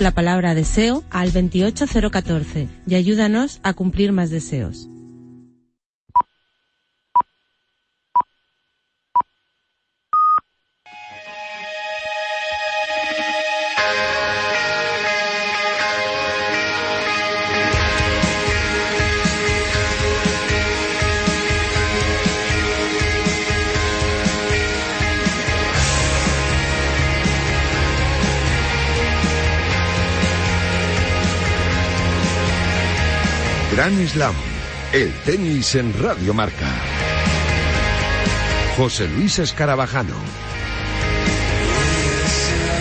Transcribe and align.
la 0.00 0.12
palabra 0.12 0.54
deseo 0.54 1.02
al 1.10 1.32
28014 1.32 2.68
y 2.86 2.94
ayúdanos 2.94 3.60
a 3.62 3.72
cumplir 3.72 4.12
más 4.12 4.30
deseos. 4.30 4.88
Gran 33.78 34.08
Slam, 34.08 34.34
el 34.92 35.12
tenis 35.24 35.76
en 35.76 35.94
Radio 36.02 36.34
Marca. 36.34 36.66
José 38.76 39.06
Luis 39.06 39.38
Escarabajano. 39.38 40.16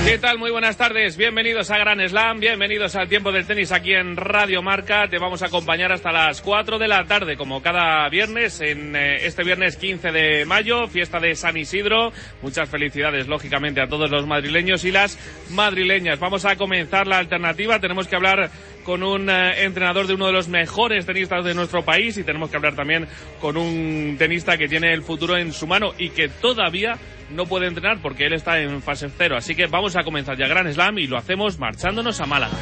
¿Qué 0.07 0.17
tal? 0.17 0.39
Muy 0.39 0.49
buenas 0.49 0.75
tardes. 0.75 1.15
Bienvenidos 1.15 1.69
a 1.69 1.77
Gran 1.77 1.99
Slam, 1.99 2.39
bienvenidos 2.39 2.95
al 2.95 3.09
tiempo 3.09 3.31
del 3.31 3.45
tenis 3.45 3.71
aquí 3.71 3.93
en 3.93 4.15
Radio 4.15 4.63
Marca. 4.63 5.07
Te 5.07 5.19
vamos 5.19 5.43
a 5.43 5.47
acompañar 5.47 5.91
hasta 5.91 6.11
las 6.11 6.41
4 6.41 6.79
de 6.79 6.87
la 6.87 7.03
tarde, 7.05 7.37
como 7.37 7.61
cada 7.61 8.09
viernes, 8.09 8.59
en 8.61 8.95
eh, 8.95 9.25
este 9.27 9.43
viernes 9.43 9.77
15 9.77 10.11
de 10.11 10.45
mayo, 10.45 10.87
fiesta 10.87 11.19
de 11.19 11.35
San 11.35 11.57
Isidro. 11.57 12.11
Muchas 12.41 12.69
felicidades, 12.69 13.27
lógicamente, 13.27 13.81
a 13.81 13.87
todos 13.87 14.09
los 14.09 14.25
madrileños 14.25 14.83
y 14.83 14.91
las 14.91 15.19
madrileñas. 15.51 16.19
Vamos 16.19 16.45
a 16.45 16.55
comenzar 16.55 17.05
la 17.05 17.19
alternativa. 17.19 17.79
Tenemos 17.79 18.07
que 18.07 18.15
hablar 18.15 18.49
con 18.87 19.03
un 19.03 19.29
eh, 19.29 19.65
entrenador 19.65 20.07
de 20.07 20.13
uno 20.13 20.27
de 20.27 20.31
los 20.31 20.47
mejores 20.47 21.05
tenistas 21.05 21.43
de 21.43 21.53
nuestro 21.53 21.83
país 21.83 22.17
y 22.17 22.23
tenemos 22.23 22.49
que 22.49 22.55
hablar 22.55 22.73
también 22.73 23.05
con 23.41 23.57
un 23.57 24.15
tenista 24.17 24.57
que 24.57 24.69
tiene 24.69 24.93
el 24.93 25.03
futuro 25.03 25.35
en 25.35 25.51
su 25.51 25.67
mano 25.67 25.91
y 25.97 26.11
que 26.11 26.29
todavía 26.29 26.97
no 27.29 27.45
puede 27.47 27.67
entrenar 27.67 28.01
porque 28.01 28.27
él 28.27 28.31
está 28.31 28.61
en 28.61 28.81
fase 28.81 29.09
cero. 29.09 29.35
Así 29.35 29.55
que 29.55 29.65
vamos 29.65 29.97
a 29.97 30.03
comenzar 30.05 30.37
ya 30.37 30.47
Gran 30.47 30.73
Slam 30.73 30.99
y 30.99 31.07
lo 31.07 31.17
hacemos 31.17 31.59
marchándonos 31.59 32.21
a 32.21 32.25
Málaga. 32.27 32.55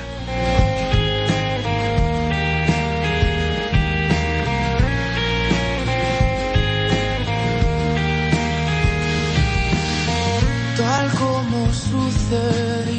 Tal 10.75 11.09
como 11.19 11.71
sucedió. 11.71 12.94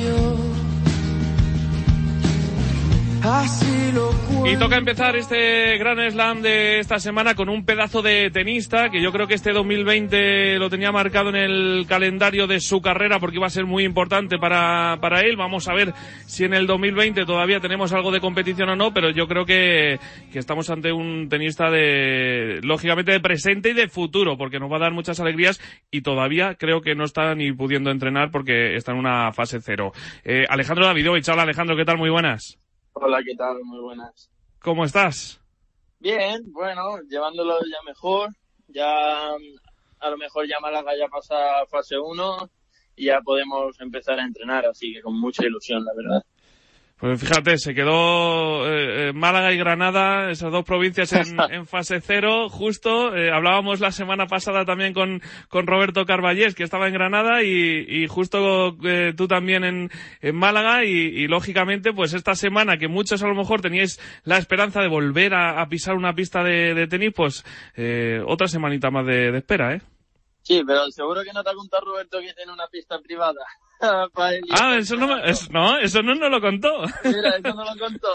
Y 4.45 4.57
toca 4.57 4.77
empezar 4.77 5.17
este 5.17 5.77
Gran 5.79 5.99
Slam 6.11 6.43
de 6.43 6.79
esta 6.79 7.01
semana 7.01 7.35
con 7.35 7.49
un 7.49 7.65
pedazo 7.65 8.01
de 8.01 8.31
tenista 8.31 8.89
que 8.91 9.03
yo 9.03 9.11
creo 9.11 9.27
que 9.27 9.35
este 9.35 9.53
2020 9.53 10.61
lo 10.61 10.71
tenía 10.71 10.93
marcado 10.93 11.31
en 11.31 11.35
el 11.35 11.87
calendario 11.89 12.47
de 12.47 12.61
su 12.61 12.81
carrera 12.81 13.19
porque 13.19 13.39
iba 13.39 13.47
a 13.49 13.51
ser 13.51 13.67
muy 13.67 13.83
importante 13.83 14.39
para, 14.39 14.99
para 15.01 15.23
él. 15.23 15.37
Vamos 15.37 15.67
a 15.67 15.75
ver 15.75 15.93
si 16.27 16.45
en 16.45 16.55
el 16.55 16.69
2020 16.69 17.25
todavía 17.25 17.59
tenemos 17.59 17.93
algo 17.93 18.13
de 18.13 18.21
competición 18.21 18.69
o 18.69 18.77
no, 18.77 18.95
pero 18.95 19.11
yo 19.11 19.27
creo 19.27 19.45
que, 19.45 19.99
que 20.33 20.39
estamos 20.39 20.71
ante 20.71 20.93
un 20.93 21.29
tenista 21.29 21.69
de, 21.69 22.61
lógicamente, 22.63 23.11
de 23.11 23.21
presente 23.21 23.71
y 23.71 23.75
de 23.75 23.89
futuro 23.89 24.39
porque 24.39 24.61
nos 24.61 24.71
va 24.71 24.77
a 24.77 24.81
dar 24.81 24.93
muchas 24.93 25.19
alegrías 25.19 25.61
y 25.91 26.03
todavía 26.03 26.55
creo 26.55 26.81
que 26.81 26.95
no 26.95 27.03
está 27.03 27.35
ni 27.35 27.53
pudiendo 27.53 27.91
entrenar 27.91 28.31
porque 28.31 28.77
está 28.77 28.93
en 28.93 28.99
una 28.99 29.33
fase 29.33 29.59
cero. 29.61 29.93
Eh, 30.25 30.45
Alejandro 30.49 30.87
Davidovich, 30.87 31.29
hola 31.29 31.43
Alejandro, 31.43 31.77
¿qué 31.77 31.85
tal? 31.85 31.99
Muy 31.99 32.11
buenas. 32.11 32.61
Hola, 32.99 33.23
¿qué 33.23 33.35
tal? 33.37 33.63
Muy 33.63 33.79
buenas. 33.81 34.31
¿Cómo 34.59 34.83
estás? 34.83 35.39
Bien, 36.01 36.51
bueno, 36.51 36.99
llevándolo 37.11 37.59
ya 37.61 37.77
mejor. 37.87 38.31
Ya 38.69 39.33
a 39.99 40.11
lo 40.11 40.17
mejor 40.17 40.49
ya 40.49 40.59
Málaga 40.61 40.97
ya 40.97 41.07
pasa 41.07 41.61
a 41.61 41.67
fase 41.67 41.99
1 41.99 42.51
y 42.97 43.07
ya 43.07 43.21
podemos 43.21 43.79
empezar 43.81 44.19
a 44.19 44.25
entrenar, 44.25 44.65
así 44.65 44.95
que 44.95 45.03
con 45.03 45.21
mucha 45.21 45.45
ilusión, 45.45 45.85
la 45.85 45.93
verdad. 45.95 46.25
Pues 46.99 47.21
fíjate, 47.21 47.59
se 47.59 47.75
quedó 47.75 48.67
eh, 48.67 49.09
eh, 49.09 49.13
Málaga 49.13 49.53
y 49.53 49.59
Granada, 49.59 50.31
esas 50.31 50.51
dos 50.51 50.65
provincias 50.65 51.13
en, 51.13 51.37
en 51.51 51.67
fase 51.67 52.01
cero, 52.01 52.49
justo. 52.49 53.15
Eh, 53.15 53.31
hablábamos 53.31 53.81
la 53.81 53.93
semana 53.93 54.27
pasada 54.27 54.65
también 54.65 54.95
con, 54.95 55.21
con 55.51 55.67
Roberto 55.67 56.07
Carballés, 56.07 56.55
que 56.55 56.63
estaba 56.63 56.89
en 56.89 56.95
Granada, 56.95 57.43
y, 57.43 57.85
y 57.87 58.07
justo 58.07 58.79
eh, 58.83 59.13
tú 59.15 59.29
también 59.29 59.65
en, 59.65 59.91
en 60.23 60.37
Málaga, 60.37 60.85
y, 60.87 60.89
y, 60.91 61.29
lógicamente, 61.29 61.93
pues 61.93 62.15
esta 62.15 62.35
semana 62.35 62.79
que 62.79 62.89
muchos 62.89 63.23
a 63.23 63.29
lo 63.29 63.35
mejor 63.35 63.61
teníais 63.61 64.01
la 64.25 64.39
esperanza 64.39 64.81
de 64.81 64.89
volver 64.89 65.35
a, 65.35 65.61
a 65.61 65.69
pisar 65.69 65.97
una 65.97 66.15
pista 66.15 66.43
de, 66.43 66.73
de 66.73 66.87
tenis, 66.87 67.13
pues 67.15 67.45
eh, 67.75 68.23
otra 68.27 68.49
semanita 68.49 68.91
más 68.91 69.05
de, 69.05 69.33
de 69.33 69.39
espera, 69.39 69.75
¿eh? 69.75 69.83
Sí, 70.41 70.63
pero 70.67 70.91
seguro 70.93 71.23
que 71.25 71.33
no 71.35 71.45
te 71.45 71.51
ha 71.51 71.55
contado 71.55 71.85
Roberto 71.85 72.21
que 72.21 72.33
tiene 72.33 72.53
una 72.53 72.69
pista 72.69 72.99
privada. 73.01 73.45
Ah, 73.81 74.77
eso 74.79 74.97
no, 74.97 75.09
me, 75.09 75.31
es, 75.31 75.51
no, 75.51 75.79
eso 75.79 76.03
no 76.03 76.15
nos 76.15 76.31
lo 76.31 76.41
contó. 76.41 76.83
Mira, 77.05 77.37
eso 77.37 77.55
no 77.55 77.65
lo 77.65 77.79
contó. 77.79 78.09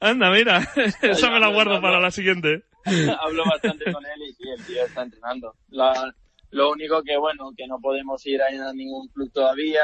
Anda, 0.00 0.30
mira, 0.30 0.58
esa 1.02 1.30
me 1.30 1.40
la 1.40 1.48
guardo 1.48 1.80
para 1.80 2.00
la 2.00 2.10
siguiente. 2.10 2.64
Hablo 3.20 3.44
bastante 3.44 3.92
con 3.92 4.04
él 4.04 4.22
y 4.28 4.32
sí, 4.34 4.48
el 4.48 4.64
tío 4.64 4.84
está 4.84 5.02
entrenando. 5.02 5.54
La, 5.68 6.14
lo 6.50 6.70
único 6.70 7.02
que, 7.02 7.16
bueno, 7.16 7.50
que 7.56 7.66
no 7.66 7.78
podemos 7.80 8.24
ir 8.26 8.42
a 8.42 8.50
ningún 8.72 9.08
club 9.08 9.30
todavía, 9.32 9.82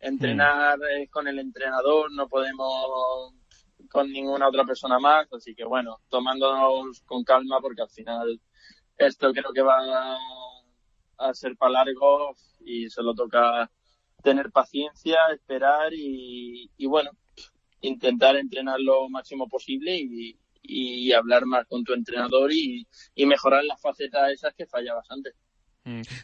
entrenar 0.00 0.78
mm. 0.78 1.02
es 1.02 1.10
con 1.10 1.26
el 1.28 1.38
entrenador, 1.38 2.12
no 2.12 2.28
podemos 2.28 3.34
con 3.90 4.10
ninguna 4.10 4.48
otra 4.48 4.64
persona 4.64 4.98
más, 4.98 5.32
así 5.32 5.54
que 5.54 5.64
bueno, 5.64 5.98
tomándonos 6.08 7.00
con 7.06 7.24
calma 7.24 7.60
porque 7.60 7.82
al 7.82 7.88
final 7.88 8.40
esto 8.98 9.32
creo 9.32 9.52
que 9.52 9.62
va 9.62 10.16
a, 11.18 11.34
ser 11.34 11.56
para 11.56 11.72
largo 11.72 12.34
y 12.60 12.88
solo 12.90 13.14
toca 13.14 13.70
tener 14.22 14.50
paciencia, 14.50 15.18
esperar 15.32 15.92
y, 15.94 16.70
y 16.76 16.86
bueno, 16.86 17.10
intentar 17.80 18.36
entrenar 18.36 18.80
lo 18.80 19.08
máximo 19.08 19.48
posible 19.48 19.96
y, 19.96 20.38
y 20.62 21.12
hablar 21.12 21.46
más 21.46 21.66
con 21.66 21.84
tu 21.84 21.94
entrenador 21.94 22.52
y, 22.52 22.86
y 23.14 23.26
mejorar 23.26 23.64
las 23.64 23.80
facetas 23.80 24.32
esas 24.32 24.54
que 24.54 24.66
fallabas 24.66 25.10
antes. 25.10 25.34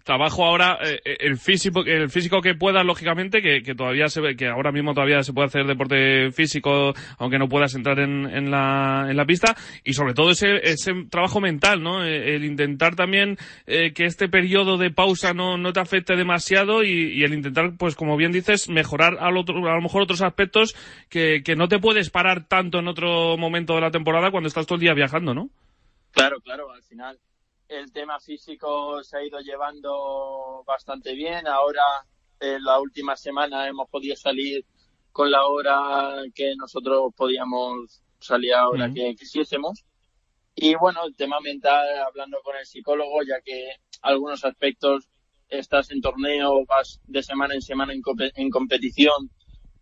Trabajo 0.04 0.44
ahora 0.44 0.78
eh, 0.82 1.00
el 1.20 1.38
físico, 1.38 1.84
el 1.84 2.10
físico 2.10 2.40
que 2.40 2.54
puedas, 2.54 2.84
lógicamente, 2.84 3.42
que, 3.42 3.74
todavía 3.74 4.08
se 4.08 4.20
ve, 4.20 4.36
que 4.36 4.48
ahora 4.48 4.72
mismo 4.72 4.94
todavía 4.94 5.22
se 5.22 5.32
puede 5.32 5.46
hacer 5.46 5.66
deporte 5.66 6.30
físico, 6.32 6.92
aunque 7.18 7.38
no 7.38 7.48
puedas 7.48 7.74
entrar 7.74 7.98
en, 7.98 8.50
la, 8.50 9.24
pista, 9.26 9.56
y 9.84 9.94
sobre 9.94 10.14
todo 10.14 10.30
ese, 10.30 10.56
ese 10.62 10.92
trabajo 11.10 11.40
mental, 11.40 11.82
¿no? 11.82 12.04
El 12.04 12.44
intentar 12.44 12.94
también 12.94 13.38
eh, 13.66 13.92
que 13.92 14.04
este 14.04 14.28
periodo 14.28 14.76
de 14.76 14.90
pausa 14.90 15.32
no, 15.32 15.56
no 15.56 15.72
te 15.72 15.80
afecte 15.80 16.16
demasiado 16.16 16.82
y, 16.82 17.12
y, 17.14 17.24
el 17.24 17.34
intentar, 17.34 17.76
pues 17.78 17.94
como 17.94 18.16
bien 18.16 18.32
dices, 18.32 18.68
mejorar 18.68 19.16
a 19.20 19.30
lo, 19.30 19.40
a 19.40 19.74
lo 19.74 19.82
mejor 19.82 20.02
otros 20.02 20.22
aspectos 20.22 20.74
que, 21.08 21.42
que 21.44 21.56
no 21.56 21.68
te 21.68 21.78
puedes 21.78 22.10
parar 22.10 22.46
tanto 22.46 22.78
en 22.78 22.88
otro 22.88 23.36
momento 23.36 23.74
de 23.74 23.80
la 23.80 23.90
temporada 23.90 24.30
cuando 24.30 24.48
estás 24.48 24.66
todo 24.66 24.76
el 24.76 24.82
día 24.82 24.94
viajando, 24.94 25.34
¿no? 25.34 25.48
Claro, 26.12 26.40
claro, 26.40 26.70
al 26.70 26.82
final 26.82 27.18
el 27.74 27.92
tema 27.92 28.20
físico 28.20 29.02
se 29.02 29.16
ha 29.16 29.24
ido 29.24 29.40
llevando 29.40 30.62
bastante 30.66 31.14
bien. 31.14 31.46
Ahora, 31.46 31.82
en 32.40 32.62
la 32.62 32.80
última 32.80 33.16
semana, 33.16 33.68
hemos 33.68 33.88
podido 33.88 34.16
salir 34.16 34.64
con 35.12 35.30
la 35.30 35.46
hora 35.46 36.22
que 36.34 36.54
nosotros 36.56 37.12
podíamos 37.16 38.02
salir 38.18 38.54
a 38.54 38.68
hora 38.68 38.86
uh 38.86 38.88
-huh. 38.88 38.94
que 38.94 39.16
quisiésemos. 39.16 39.84
Y 40.56 40.74
bueno, 40.76 41.04
el 41.04 41.16
tema 41.16 41.40
mental, 41.40 41.86
hablando 41.98 42.38
con 42.42 42.56
el 42.56 42.66
psicólogo, 42.66 43.22
ya 43.22 43.40
que 43.40 43.76
algunos 44.02 44.44
aspectos 44.44 45.08
estás 45.48 45.90
en 45.90 46.00
torneo, 46.00 46.64
vas 46.66 47.00
de 47.06 47.22
semana 47.22 47.54
en 47.54 47.62
semana 47.62 47.92
en, 47.92 48.02
comp 48.02 48.20
en 48.34 48.50
competición 48.50 49.30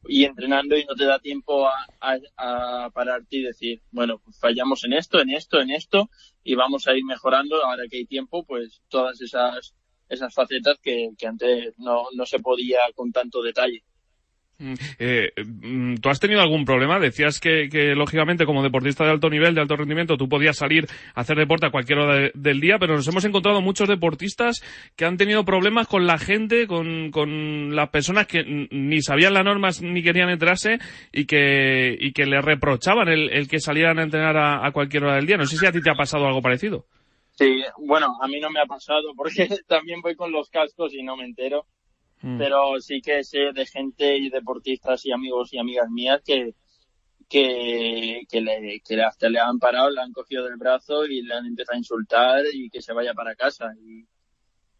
y 0.08 0.24
entrenando 0.24 0.76
y 0.76 0.84
no 0.84 0.94
te 0.94 1.04
da 1.04 1.18
tiempo 1.18 1.66
a, 1.66 1.86
a, 2.00 2.18
a, 2.86 2.90
pararte 2.90 3.36
y 3.36 3.42
decir, 3.42 3.82
bueno, 3.90 4.18
pues 4.18 4.38
fallamos 4.38 4.82
en 4.84 4.94
esto, 4.94 5.20
en 5.20 5.30
esto, 5.30 5.60
en 5.60 5.70
esto 5.70 6.08
y 6.44 6.54
vamos 6.54 6.86
a 6.86 6.96
ir 6.96 7.04
mejorando 7.04 7.64
ahora 7.64 7.84
que 7.90 7.98
hay 7.98 8.06
tiempo, 8.06 8.44
pues 8.44 8.82
todas 8.88 9.20
esas, 9.20 9.74
esas 10.08 10.34
facetas 10.34 10.78
que, 10.82 11.10
que 11.16 11.26
antes 11.26 11.74
no, 11.78 12.04
no 12.14 12.26
se 12.26 12.40
podía 12.40 12.80
con 12.94 13.12
tanto 13.12 13.42
detalle. 13.42 13.84
Eh, 14.98 15.32
¿Tú 16.00 16.08
has 16.08 16.20
tenido 16.20 16.40
algún 16.40 16.64
problema? 16.64 16.98
Decías 16.98 17.40
que, 17.40 17.68
que, 17.68 17.94
lógicamente, 17.94 18.46
como 18.46 18.62
deportista 18.62 19.04
de 19.04 19.10
alto 19.10 19.28
nivel, 19.28 19.54
de 19.54 19.60
alto 19.60 19.76
rendimiento, 19.76 20.16
tú 20.16 20.28
podías 20.28 20.56
salir 20.56 20.86
a 21.14 21.20
hacer 21.20 21.36
deporte 21.36 21.66
a 21.66 21.70
cualquier 21.70 21.98
hora 21.98 22.16
de, 22.16 22.32
del 22.34 22.60
día, 22.60 22.78
pero 22.78 22.94
nos 22.94 23.08
hemos 23.08 23.24
encontrado 23.24 23.60
muchos 23.60 23.88
deportistas 23.88 24.62
que 24.96 25.04
han 25.04 25.16
tenido 25.16 25.44
problemas 25.44 25.88
con 25.88 26.06
la 26.06 26.18
gente, 26.18 26.66
con, 26.66 27.10
con 27.10 27.74
las 27.74 27.88
personas 27.90 28.26
que 28.26 28.68
ni 28.70 29.02
sabían 29.02 29.34
las 29.34 29.44
normas 29.44 29.82
ni 29.82 30.02
querían 30.02 30.30
entrarse 30.30 30.78
y 31.12 31.26
que, 31.26 31.96
y 31.98 32.12
que 32.12 32.26
le 32.26 32.40
reprochaban 32.40 33.08
el, 33.08 33.30
el 33.30 33.48
que 33.48 33.60
salieran 33.60 33.98
a 33.98 34.02
entrenar 34.04 34.36
a, 34.36 34.66
a 34.66 34.72
cualquier 34.72 35.04
hora 35.04 35.16
del 35.16 35.26
día. 35.26 35.36
No 35.36 35.46
sé 35.46 35.56
si 35.56 35.66
a 35.66 35.72
ti 35.72 35.80
te 35.80 35.90
ha 35.90 35.94
pasado 35.94 36.26
algo 36.26 36.42
parecido. 36.42 36.86
Sí, 37.32 37.62
bueno, 37.78 38.08
a 38.20 38.28
mí 38.28 38.38
no 38.40 38.50
me 38.50 38.60
ha 38.60 38.66
pasado 38.66 39.14
porque 39.16 39.48
también 39.66 40.00
voy 40.02 40.14
con 40.14 40.32
los 40.32 40.48
cascos 40.50 40.92
y 40.94 41.02
no 41.02 41.16
me 41.16 41.24
entero 41.24 41.66
Mm. 42.22 42.38
Pero 42.38 42.80
sí 42.80 43.00
que 43.00 43.24
sé 43.24 43.52
de 43.52 43.66
gente 43.66 44.16
y 44.16 44.30
deportistas 44.30 45.04
y 45.06 45.12
amigos 45.12 45.52
y 45.52 45.58
amigas 45.58 45.90
mías 45.90 46.20
que, 46.24 46.54
que, 47.28 48.22
que, 48.28 48.40
le, 48.40 48.80
que 48.80 49.02
hasta 49.02 49.28
le 49.28 49.40
han 49.40 49.58
parado, 49.58 49.90
le 49.90 50.00
han 50.00 50.12
cogido 50.12 50.44
del 50.44 50.56
brazo 50.56 51.04
y 51.04 51.22
le 51.22 51.34
han 51.34 51.46
empezado 51.46 51.74
a 51.74 51.78
insultar 51.78 52.44
y 52.52 52.70
que 52.70 52.80
se 52.82 52.92
vaya 52.92 53.14
para 53.14 53.34
casa. 53.34 53.72
Y, 53.80 54.06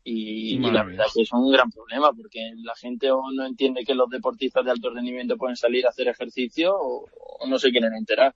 y, 0.04 0.58
la 0.58 0.82
verdad 0.82 1.06
es 1.06 1.14
que 1.14 1.22
es 1.22 1.32
un 1.32 1.50
gran 1.52 1.70
problema 1.70 2.12
porque 2.12 2.52
la 2.56 2.74
gente 2.74 3.10
o 3.10 3.22
no 3.32 3.46
entiende 3.46 3.84
que 3.84 3.94
los 3.94 4.08
deportistas 4.10 4.64
de 4.64 4.72
alto 4.72 4.90
rendimiento 4.90 5.36
pueden 5.36 5.56
salir 5.56 5.86
a 5.86 5.90
hacer 5.90 6.08
ejercicio 6.08 6.74
o, 6.76 7.06
no 7.48 7.58
se 7.58 7.70
quieren 7.70 7.94
enterar. 7.94 8.34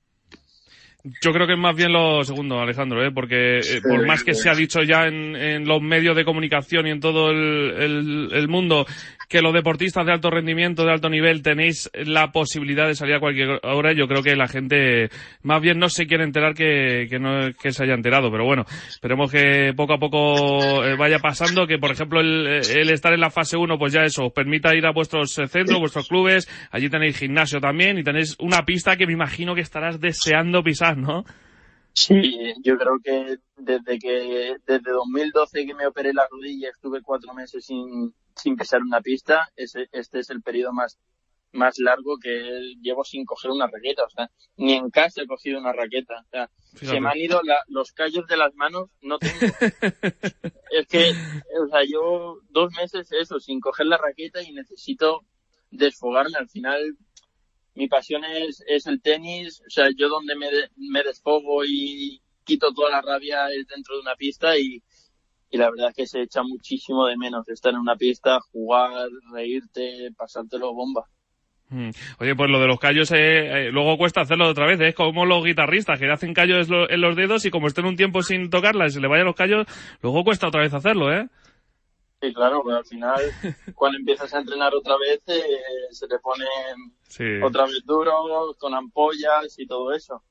Yo 1.22 1.32
creo 1.32 1.46
que 1.46 1.52
es 1.52 1.58
más 1.58 1.76
bien 1.76 1.92
lo 1.92 2.24
segundo, 2.24 2.60
Alejandro, 2.60 3.04
¿eh? 3.04 3.12
porque 3.12 3.58
eh, 3.58 3.80
por 3.82 4.04
más 4.06 4.24
que 4.24 4.34
se 4.34 4.50
ha 4.50 4.54
dicho 4.54 4.82
ya 4.82 5.06
en, 5.06 5.36
en, 5.36 5.66
los 5.66 5.80
medios 5.80 6.16
de 6.16 6.24
comunicación 6.24 6.86
y 6.86 6.90
en 6.90 7.00
todo 7.00 7.30
el, 7.30 7.74
el, 7.78 8.28
el 8.32 8.48
mundo 8.48 8.86
que 9.28 9.42
los 9.42 9.52
deportistas 9.52 10.06
de 10.06 10.12
alto 10.12 10.30
rendimiento, 10.30 10.84
de 10.84 10.92
alto 10.92 11.08
nivel, 11.08 11.42
tenéis 11.42 11.90
la 11.94 12.30
posibilidad 12.30 12.86
de 12.86 12.94
salir 12.94 13.16
a 13.16 13.20
cualquier 13.20 13.60
hora. 13.64 13.92
Yo 13.92 14.06
creo 14.06 14.22
que 14.22 14.36
la 14.36 14.46
gente 14.46 15.10
más 15.42 15.60
bien 15.60 15.78
no 15.78 15.88
se 15.88 16.06
quiere 16.06 16.24
enterar 16.24 16.54
que, 16.54 17.06
que 17.10 17.18
no 17.18 17.52
que 17.60 17.72
se 17.72 17.84
haya 17.84 17.94
enterado. 17.94 18.30
Pero 18.30 18.44
bueno, 18.44 18.64
esperemos 18.88 19.30
que 19.30 19.72
poco 19.76 19.94
a 19.94 19.98
poco 19.98 20.84
eh, 20.84 20.96
vaya 20.96 21.18
pasando, 21.18 21.66
que 21.66 21.78
por 21.78 21.90
ejemplo 21.90 22.20
el, 22.20 22.46
el 22.46 22.90
estar 22.90 23.12
en 23.12 23.20
la 23.20 23.30
fase 23.30 23.56
1, 23.56 23.78
pues 23.78 23.92
ya 23.92 24.02
eso, 24.02 24.26
os 24.26 24.32
permita 24.32 24.74
ir 24.74 24.86
a 24.86 24.92
vuestros 24.92 25.36
eh, 25.38 25.48
centros, 25.48 25.80
vuestros 25.80 26.08
clubes. 26.08 26.48
Allí 26.70 26.88
tenéis 26.88 27.18
gimnasio 27.18 27.60
también 27.60 27.98
y 27.98 28.04
tenéis 28.04 28.36
una 28.38 28.64
pista 28.64 28.96
que 28.96 29.06
me 29.06 29.12
imagino 29.12 29.54
que 29.54 29.60
estarás 29.60 30.00
deseando 30.00 30.62
pisar, 30.62 30.95
¿no? 31.08 31.24
Sí, 31.92 32.52
yo 32.62 32.76
creo 32.76 32.98
que 33.02 33.38
desde 33.56 33.98
que 33.98 34.56
desde 34.66 34.90
2012 34.90 35.66
que 35.66 35.74
me 35.74 35.86
operé 35.86 36.12
la 36.12 36.26
rodilla 36.30 36.68
estuve 36.68 37.00
cuatro 37.00 37.32
meses 37.32 37.64
sin, 37.64 38.14
sin 38.34 38.56
pisar 38.56 38.82
una 38.82 39.00
pista. 39.00 39.48
Ese, 39.56 39.88
este 39.92 40.18
es 40.18 40.28
el 40.28 40.42
periodo 40.42 40.74
más 40.74 40.98
más 41.56 41.78
largo 41.78 42.18
que 42.18 42.74
llevo 42.80 43.02
sin 43.02 43.24
coger 43.24 43.50
una 43.50 43.66
raqueta. 43.66 44.04
O 44.04 44.10
sea, 44.10 44.30
ni 44.56 44.74
en 44.74 44.90
casa 44.90 45.22
he 45.22 45.26
cogido 45.26 45.58
una 45.58 45.72
raqueta. 45.72 46.22
O 46.26 46.28
sea, 46.30 46.50
se 46.74 47.00
me 47.00 47.08
han 47.08 47.18
ido 47.18 47.40
los 47.68 47.92
callos 47.92 48.26
de 48.26 48.36
las 48.36 48.54
manos, 48.54 48.90
no 49.00 49.18
tengo. 49.18 49.34
es 50.70 50.86
que, 50.88 51.12
o 51.60 51.68
sea, 51.68 51.80
yo 51.90 52.40
dos 52.50 52.72
meses 52.76 53.10
eso, 53.12 53.40
sin 53.40 53.60
coger 53.60 53.86
la 53.86 53.96
raqueta 53.98 54.42
y 54.42 54.52
necesito 54.52 55.24
desfogarme. 55.70 56.36
Al 56.38 56.48
final, 56.48 56.96
mi 57.76 57.88
pasión 57.88 58.24
es, 58.24 58.64
es 58.66 58.86
el 58.86 59.00
tenis, 59.00 59.60
o 59.60 59.70
sea, 59.70 59.86
yo 59.96 60.08
donde 60.08 60.34
me, 60.34 60.48
me 60.76 61.02
desfogo 61.02 61.64
y 61.64 62.20
quito 62.44 62.72
toda 62.72 62.90
la 62.90 63.02
rabia 63.02 63.48
es 63.50 63.66
dentro 63.66 63.96
de 63.96 64.00
una 64.00 64.16
pista 64.16 64.58
y, 64.58 64.82
y 65.50 65.58
la 65.58 65.70
verdad 65.70 65.90
es 65.90 65.94
que 65.94 66.06
se 66.06 66.22
echa 66.22 66.42
muchísimo 66.42 67.06
de 67.06 67.16
menos 67.16 67.48
estar 67.48 67.72
en 67.72 67.80
una 67.80 67.96
pista, 67.96 68.40
jugar, 68.52 69.08
reírte, 69.32 70.10
pasártelo 70.16 70.72
bomba. 70.72 71.04
Mm. 71.68 71.90
Oye, 72.20 72.34
pues 72.36 72.48
lo 72.48 72.60
de 72.60 72.66
los 72.68 72.78
callos, 72.78 73.10
eh, 73.10 73.16
eh, 73.66 73.72
luego 73.72 73.98
cuesta 73.98 74.20
hacerlo 74.20 74.48
otra 74.48 74.66
vez, 74.66 74.80
es 74.80 74.94
como 74.94 75.26
los 75.26 75.44
guitarristas 75.44 75.98
que 75.98 76.10
hacen 76.10 76.32
callos 76.32 76.68
en 76.70 77.00
los 77.00 77.16
dedos 77.16 77.44
y 77.44 77.50
como 77.50 77.66
estén 77.66 77.86
un 77.86 77.96
tiempo 77.96 78.22
sin 78.22 78.50
tocarla 78.50 78.86
y 78.86 78.90
se 78.90 79.00
le 79.00 79.08
vayan 79.08 79.26
los 79.26 79.34
callos, 79.34 79.66
luego 80.00 80.22
cuesta 80.24 80.48
otra 80.48 80.62
vez 80.62 80.72
hacerlo, 80.72 81.12
¿eh? 81.12 81.28
Sí, 82.20 82.32
claro, 82.32 82.62
pero 82.64 82.78
al 82.78 82.84
final, 82.84 83.20
cuando 83.74 83.98
empiezas 83.98 84.32
a 84.32 84.38
entrenar 84.38 84.74
otra 84.74 84.96
vez, 84.96 85.20
eh, 85.26 85.42
se 85.90 86.08
te 86.08 86.18
pone 86.18 86.44
otra 87.42 87.64
vez 87.64 87.82
duro, 87.84 88.56
con 88.58 88.74
ampollas 88.74 89.58
y 89.58 89.66
todo 89.66 89.92
eso. 89.92 90.22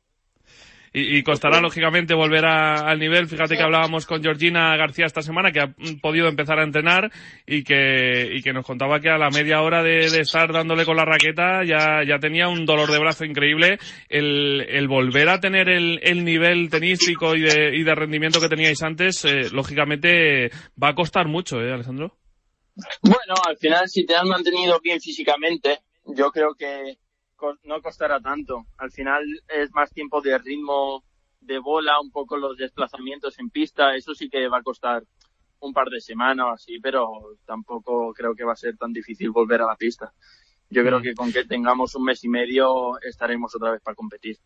Y, 0.98 1.24
costará, 1.24 1.60
lógicamente, 1.60 2.14
volver 2.14 2.46
al 2.46 2.98
nivel. 2.98 3.28
Fíjate 3.28 3.58
que 3.58 3.64
hablábamos 3.64 4.06
con 4.06 4.24
Georgina 4.24 4.78
García 4.78 5.06
esta 5.06 5.22
semana, 5.22 5.52
que 5.52 5.60
ha 5.60 5.76
podido 6.02 6.30
empezar 6.30 6.58
a 6.58 6.64
entrenar 6.64 7.12
y 7.46 7.66
que, 7.66 8.30
y 8.32 8.42
que 8.42 8.54
nos 8.54 8.66
contaba 8.66 9.02
que 9.02 9.10
a 9.10 9.18
la 9.18 9.30
media 9.30 9.62
hora 9.62 9.84
de, 9.84 10.06
estar 10.06 10.54
dándole 10.54 10.86
con 10.86 10.96
la 10.96 11.04
raqueta 11.04 11.66
ya, 11.66 12.02
ya 12.08 12.18
tenía 12.20 12.48
un 12.48 12.66
dolor 12.66 12.90
de 12.90 13.00
brazo 13.00 13.26
increíble. 13.26 13.78
El, 14.08 14.62
el 14.70 14.88
volver 14.88 15.28
a 15.28 15.42
tener 15.42 15.68
el, 15.68 16.00
el 16.02 16.24
nivel 16.24 16.70
tenístico 16.70 17.36
y 17.36 17.42
de, 17.42 17.76
y 17.76 17.84
de 17.84 17.94
rendimiento 17.94 18.40
que 18.40 18.48
teníais 18.48 18.82
antes, 18.82 19.26
eh, 19.26 19.50
lógicamente, 19.52 20.50
va 20.82 20.90
a 20.90 20.96
costar 20.96 21.28
mucho, 21.28 21.60
¿eh, 21.60 21.74
Alejandro? 21.74 22.16
Bueno, 23.02 23.36
al 23.46 23.58
final, 23.58 23.90
si 23.90 24.06
te 24.06 24.16
has 24.16 24.24
mantenido 24.24 24.80
bien 24.82 25.02
físicamente, 25.02 25.80
yo 26.06 26.32
creo 26.32 26.56
que 26.58 26.98
no 27.64 27.82
costará 27.82 28.20
tanto. 28.20 28.66
Al 28.78 28.92
final 28.92 29.24
es 29.48 29.72
más 29.74 29.92
tiempo 29.92 30.22
de 30.22 30.38
ritmo 30.38 31.04
de 31.40 31.60
bola, 31.60 32.00
un 32.00 32.12
poco 32.12 32.38
los 32.38 32.58
desplazamientos 32.58 33.38
en 33.40 33.50
pista, 33.50 33.96
eso 33.96 34.14
sí 34.14 34.30
que 34.30 34.48
va 34.48 34.60
a 34.60 34.64
costar 34.64 35.04
un 35.60 35.74
par 35.74 35.88
de 35.90 36.02
semanas 36.02 36.46
o 36.46 36.54
así, 36.54 36.80
pero 36.80 37.08
tampoco 37.46 38.14
creo 38.14 38.36
que 38.36 38.44
va 38.44 38.54
a 38.54 38.58
ser 38.58 38.78
tan 38.78 38.94
difícil 38.94 39.32
volver 39.32 39.62
a 39.62 39.68
la 39.68 39.76
pista. 39.76 40.12
Yo 40.70 40.84
creo 40.84 41.00
mm. 41.00 41.04
que 41.04 41.14
con 41.14 41.32
que 41.32 41.46
tengamos 41.46 41.96
un 41.96 42.06
mes 42.06 42.24
y 42.24 42.30
medio 42.30 43.00
estaremos 43.02 43.56
otra 43.56 43.72
vez 43.72 43.82
para 43.82 43.96
competir. 43.96 44.38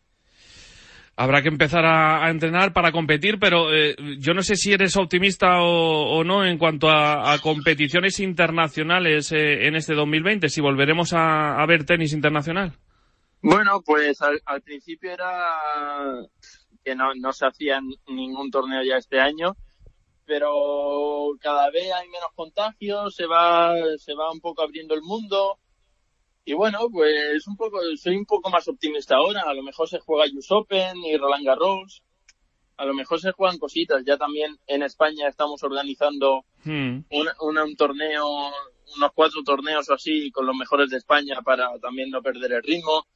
Habrá 1.16 1.42
que 1.42 1.48
empezar 1.48 1.84
a, 1.84 2.30
entrenar 2.30 2.72
para 2.72 2.92
competir, 2.92 3.38
pero 3.38 3.74
eh, 3.74 3.94
yo 4.18 4.32
no 4.32 4.42
sé 4.42 4.56
si 4.56 4.72
eres 4.72 4.96
optimista 4.96 5.60
o, 5.60 6.24
no 6.24 6.46
en 6.46 6.56
cuanto 6.56 6.88
a, 6.88 7.36
competiciones 7.42 8.20
internacionales 8.20 9.30
eh, 9.32 9.66
en 9.66 9.76
este 9.76 9.92
2020, 9.94 10.48
si 10.48 10.62
volveremos 10.62 11.12
a, 11.12 11.62
ver 11.66 11.84
tenis 11.84 12.14
internacional. 12.14 12.72
Bueno, 13.42 13.82
pues 13.84 14.20
al, 14.22 14.62
principio 14.62 15.12
era 15.12 15.54
que 16.84 16.94
no, 16.94 17.14
no 17.14 17.32
se 17.32 17.46
hacía 17.46 17.80
ningún 18.06 18.50
torneo 18.50 18.82
ya 18.82 18.96
este 18.96 19.20
año, 19.20 19.56
pero 20.24 21.36
cada 21.40 21.70
vez 21.70 21.92
hay 21.92 22.08
menos 22.08 22.30
contagios, 22.34 23.14
se 23.14 23.26
va, 23.26 23.74
se 23.98 24.14
va 24.14 24.30
un 24.30 24.40
poco 24.40 24.62
abriendo 24.62 24.94
el 24.94 25.02
mundo 25.02 25.58
y 26.44 26.54
bueno, 26.54 26.88
pues 26.90 27.46
un 27.46 27.56
poco, 27.56 27.78
soy 27.96 28.16
un 28.16 28.26
poco 28.26 28.50
más 28.50 28.66
optimista 28.68 29.16
ahora. 29.16 29.42
A 29.42 29.54
lo 29.54 29.62
mejor 29.62 29.88
se 29.88 30.00
juega 30.00 30.30
US 30.34 30.50
Open 30.50 30.96
y 30.96 31.16
Roland 31.16 31.44
Garros. 31.44 32.02
A 32.76 32.84
lo 32.86 32.94
mejor 32.94 33.20
se 33.20 33.32
juegan 33.32 33.58
cositas. 33.58 34.02
Ya 34.04 34.16
también 34.16 34.58
en 34.66 34.82
España 34.82 35.28
estamos 35.28 35.62
organizando 35.62 36.44
hmm. 36.64 37.00
un, 37.10 37.76
torneo, 37.76 38.26
unos 38.96 39.12
cuatro 39.14 39.42
torneos 39.44 39.88
o 39.88 39.94
así 39.94 40.30
con 40.30 40.46
los 40.46 40.56
mejores 40.56 40.90
de 40.90 40.98
España 40.98 41.40
para 41.42 41.78
también 41.78 42.10
no 42.10 42.22
perder 42.22 42.52
el 42.52 42.62
ritmo. 42.62 43.06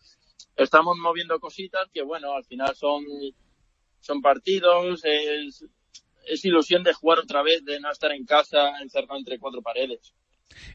Estamos 0.57 0.97
moviendo 0.99 1.41
cositas 1.41 1.89
que 1.93 2.03
bueno, 2.03 2.33
al 2.33 2.45
final 2.45 2.75
son, 2.77 3.05
son 4.01 4.23
partidos, 4.23 5.05
es, 5.05 5.65
es 6.27 6.45
ilusión 6.45 6.83
de 6.83 6.93
jugar 6.93 7.19
otra 7.19 7.43
vez, 7.43 7.65
de 7.65 7.81
no 7.81 7.91
estar 7.91 8.13
en 8.13 8.25
casa 8.25 8.81
encerrado 8.81 9.19
entre 9.19 9.39
cuatro 9.39 9.63
paredes 9.63 10.15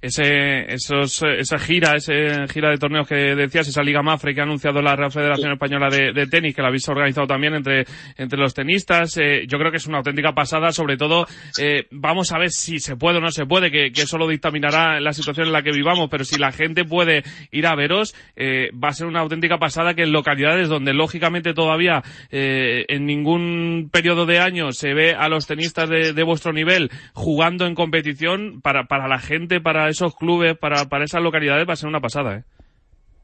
ese, 0.01 0.73
esos, 0.73 1.21
esa 1.23 1.59
gira, 1.59 1.95
ese 1.95 2.47
gira 2.47 2.69
de 2.69 2.77
torneos 2.77 3.07
que 3.07 3.35
decías, 3.35 3.67
esa 3.67 3.83
Liga 3.83 4.01
Mafre 4.01 4.33
que 4.33 4.41
ha 4.41 4.43
anunciado 4.43 4.81
la 4.81 4.95
Real 4.95 5.11
Federación 5.11 5.51
Española 5.51 5.89
de, 5.89 6.27
Tenis, 6.27 6.55
que 6.55 6.61
la 6.61 6.69
habéis 6.69 6.87
organizado 6.87 7.27
también 7.27 7.55
entre, 7.55 7.85
entre 8.17 8.39
los 8.39 8.53
tenistas, 8.53 9.17
eh, 9.17 9.45
yo 9.47 9.57
creo 9.57 9.71
que 9.71 9.77
es 9.77 9.87
una 9.87 9.97
auténtica 9.97 10.33
pasada, 10.33 10.71
sobre 10.71 10.97
todo, 10.97 11.25
eh, 11.59 11.87
vamos 11.91 12.31
a 12.31 12.37
ver 12.37 12.51
si 12.51 12.79
se 12.79 12.95
puede 12.95 13.17
o 13.17 13.21
no 13.21 13.31
se 13.31 13.45
puede, 13.45 13.71
que, 13.71 13.91
que 13.91 14.01
eso 14.01 14.17
lo 14.17 14.27
dictaminará 14.27 14.99
la 14.99 15.13
situación 15.13 15.47
en 15.47 15.53
la 15.53 15.63
que 15.63 15.71
vivamos, 15.71 16.09
pero 16.09 16.23
si 16.23 16.37
la 16.37 16.51
gente 16.51 16.85
puede 16.85 17.23
ir 17.51 17.67
a 17.67 17.75
veros, 17.75 18.15
eh, 18.35 18.69
va 18.71 18.89
a 18.89 18.93
ser 18.93 19.07
una 19.07 19.21
auténtica 19.21 19.57
pasada 19.57 19.93
que 19.93 20.03
en 20.03 20.11
localidades 20.11 20.69
donde 20.69 20.93
lógicamente 20.93 21.53
todavía 21.53 22.03
en 22.31 23.05
ningún 23.05 23.89
periodo 23.91 24.25
de 24.25 24.39
año 24.39 24.71
se 24.71 24.93
ve 24.93 25.13
a 25.13 25.29
los 25.29 25.47
tenistas 25.47 25.89
de, 25.89 26.13
de 26.13 26.23
vuestro 26.23 26.53
nivel 26.53 26.89
jugando 27.13 27.65
en 27.65 27.75
competición, 27.75 28.61
para, 28.61 28.85
para 28.85 29.07
la 29.07 29.19
gente, 29.19 29.58
para 29.61 29.89
esos 29.89 30.15
clubes, 30.15 30.57
para, 30.57 30.85
para 30.85 31.05
esas 31.05 31.21
localidades, 31.21 31.67
va 31.67 31.73
a 31.73 31.77
ser 31.77 31.89
una 31.89 32.01
pasada, 32.01 32.37
¿eh? 32.37 32.43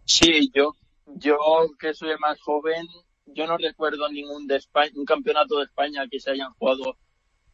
Sí, 0.06 0.51
yo, 0.54 0.75
yo 1.15 1.38
que 1.80 1.94
soy 1.94 2.18
más 2.20 2.39
joven, 2.42 2.86
yo 3.25 3.48
no 3.48 3.58
recuerdo 3.58 4.08
ningún 4.10 4.48
de 4.48 4.58
España, 4.58 4.92
un 4.96 5.06
campeonato 5.06 5.58
de 5.58 5.65
España 5.65 6.06
que 6.10 6.20
se 6.20 6.32
hayan 6.32 6.54
jugado 6.54 6.98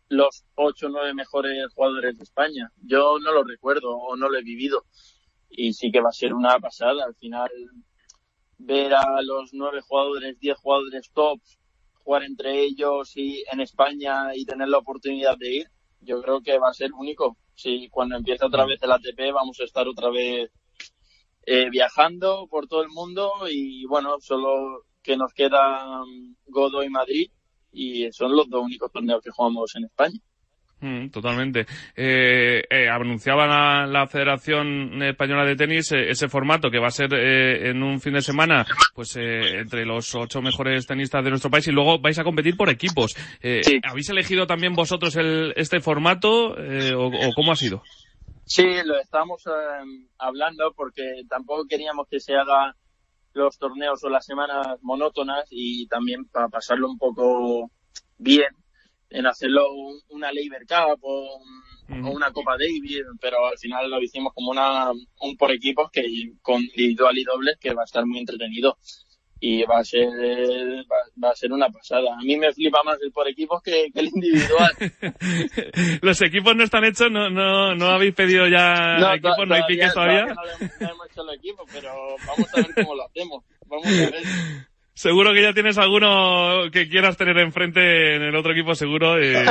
los 0.10 0.44
ocho 0.56 0.88
o 0.88 0.90
nueve 0.90 1.14
mejores 1.14 1.74
jugadores 1.74 2.18
de 2.18 2.24
España. 2.24 2.72
Yo 2.84 3.18
no 3.20 3.32
lo 3.32 3.44
recuerdo 3.44 3.96
o 3.96 4.18
no 4.18 4.28
lo 4.28 4.38
he 4.38 4.44
vivido. 4.44 4.84
Y 5.50 5.74
sí 5.74 5.90
que 5.92 6.02
va 6.02 6.10
a 6.10 6.14
ser 6.14 6.34
una 6.34 6.60
pasada. 6.60 7.06
Al 7.06 7.16
final, 7.16 7.50
ver 8.58 8.94
a 8.94 9.22
los 9.22 9.54
nueve 9.54 9.80
jugadores, 9.82 10.38
diez 10.40 10.58
jugadores 10.58 11.10
tops, 11.14 11.58
jugar 12.04 12.24
entre 12.24 12.62
ellos 12.62 13.16
y 13.16 13.44
en 13.52 13.62
España 13.62 14.36
y 14.36 14.46
tener 14.46 14.68
la 14.68 14.80
oportunidad 14.80 15.38
de 15.38 15.54
ir, 15.56 15.68
yo 16.02 16.22
creo 16.22 16.42
que 16.42 16.58
va 16.58 16.70
a 16.70 16.74
ser 16.74 16.92
único 16.94 17.38
sí, 17.56 17.88
cuando 17.92 18.16
empiece 18.16 18.46
otra 18.46 18.66
vez 18.66 18.82
el 18.82 18.92
ATP 18.92 19.34
vamos 19.34 19.60
a 19.60 19.64
estar 19.64 19.88
otra 19.88 20.10
vez 20.10 20.52
eh, 21.46 21.70
viajando 21.70 22.48
por 22.48 22.68
todo 22.68 22.84
el 22.84 22.90
mundo 22.90 23.32
y 23.50 23.86
bueno, 23.86 24.20
solo 24.20 24.86
que 25.02 25.18
nos 25.18 25.34
queda 25.34 26.04
Godo 26.46 26.84
y 26.84 26.90
Madrid 26.90 27.32
y 27.72 28.12
son 28.12 28.36
los 28.36 28.50
dos 28.50 28.64
únicos 28.64 28.92
torneos 28.92 29.24
que 29.24 29.32
jugamos 29.32 29.76
en 29.76 29.86
España. 29.86 30.20
Mm, 30.82 31.10
totalmente. 31.10 31.68
Eh, 31.96 32.64
eh, 32.68 32.90
anunciaba 32.90 33.86
la, 33.86 34.08
Federación 34.08 35.02
Española 35.04 35.46
de 35.46 35.56
Tenis 35.56 35.92
eh, 35.92 36.10
ese 36.10 36.28
formato 36.28 36.72
que 36.72 36.80
va 36.80 36.88
a 36.88 36.92
ser 36.92 37.14
eh, 37.14 37.70
en 37.70 37.84
un 37.84 38.02
fin 38.02 38.14
de 38.14 38.22
semana, 38.22 38.66
pues 38.96 39.16
entre 39.16 39.86
los 39.86 40.16
ocho 40.16 40.42
mejores 40.42 40.88
tenistas 40.88 41.24
de 41.24 41.30
nuestro 41.30 41.52
país 41.52 41.68
y 41.68 41.72
luego 41.72 42.00
vais 42.00 42.18
a 42.18 42.24
competir 42.24 42.58
por 42.58 42.70
equipos. 42.70 43.16
¿Habéis 43.84 44.10
elegido 44.10 44.48
también 44.48 44.74
vosotros 44.74 45.16
el, 45.16 45.54
este 45.56 45.80
formato 45.80 46.56
o, 46.56 47.34
cómo 47.36 47.52
ha 47.52 47.56
sido? 47.56 47.84
Sí, 48.46 48.66
lo 48.84 49.00
estamos 49.00 49.46
eh, 49.48 50.10
hablando 50.18 50.74
porque 50.76 51.24
tampoco 51.30 51.66
queríamos 51.70 52.08
que 52.10 52.20
se 52.20 52.36
haga 52.36 52.76
los 53.34 53.58
torneos 53.58 54.04
o 54.04 54.10
las 54.10 54.26
semanas 54.26 54.78
monótonas 54.82 55.46
y 55.52 55.88
también 55.88 56.26
para 56.26 56.50
pasarlo 56.50 56.90
un 56.90 56.98
poco 56.98 57.72
bien 58.18 58.50
en 59.12 59.28
hacerlo 59.28 59.68
una 60.10 60.32
Labor 60.32 60.66
Cup 60.68 61.00
o, 61.04 61.42
una 61.90 62.32
Copa 62.32 62.54
Davis, 62.54 63.04
pero 63.20 63.46
al 63.48 63.58
final 63.58 63.90
lo 63.90 64.02
hicimos 64.02 64.34
como 64.34 64.52
una 64.52 64.92
un 64.92 65.38
por 65.38 65.52
equipos 65.52 65.92
que 65.92 66.04
con 66.42 66.62
individual 66.62 67.18
y 67.18 67.24
dobles 67.26 67.58
que 67.60 67.74
va 67.74 67.82
a 67.82 67.86
estar 67.86 68.06
muy 68.06 68.20
entretenido 68.20 68.78
y 69.42 69.64
va 69.64 69.80
a 69.80 69.84
ser 69.84 70.08
va, 70.08 71.32
a 71.32 71.36
ser 71.36 71.52
una 71.52 71.68
pasada. 71.70 72.14
A 72.14 72.24
mí 72.24 72.38
me 72.38 72.54
flipa 72.54 72.82
más 72.86 72.98
el 73.02 73.12
por 73.12 73.28
equipos 73.28 73.62
que, 73.62 73.92
el 73.94 74.06
individual. 74.06 74.72
Los 76.02 76.22
equipos 76.22 76.56
no 76.56 76.64
están 76.64 76.86
hechos, 76.86 77.12
no 77.12 77.30
no 77.30 77.76
no 77.76 77.88
habéis 77.88 78.14
pedido 78.14 78.48
ya 78.48 78.98
no, 78.98 79.14
equipos, 79.14 79.46
no 79.46 79.56
hay 79.56 79.64
piques 79.68 79.94
todavía. 79.94 80.28
No, 80.28 80.36
no 80.36 80.92
hemos 80.92 81.12
hecho 81.12 81.30
el 81.30 81.36
equipo, 81.36 81.66
pero 81.74 81.92
vamos 82.26 82.54
a 82.54 82.58
ver 82.58 82.74
cómo 82.76 82.96
lo 82.96 83.06
hacemos. 83.06 83.44
Vamos 83.68 83.88
a 83.88 83.90
ver. 83.90 84.24
Seguro 85.02 85.34
que 85.34 85.42
ya 85.42 85.52
tienes 85.52 85.80
alguno 85.80 86.70
que 86.72 86.88
quieras 86.88 87.18
tener 87.18 87.36
enfrente 87.40 88.18
en 88.18 88.22
el 88.22 88.36
otro 88.36 88.52
equipo 88.52 88.76
seguro 88.76 89.18
eh, 89.18 89.44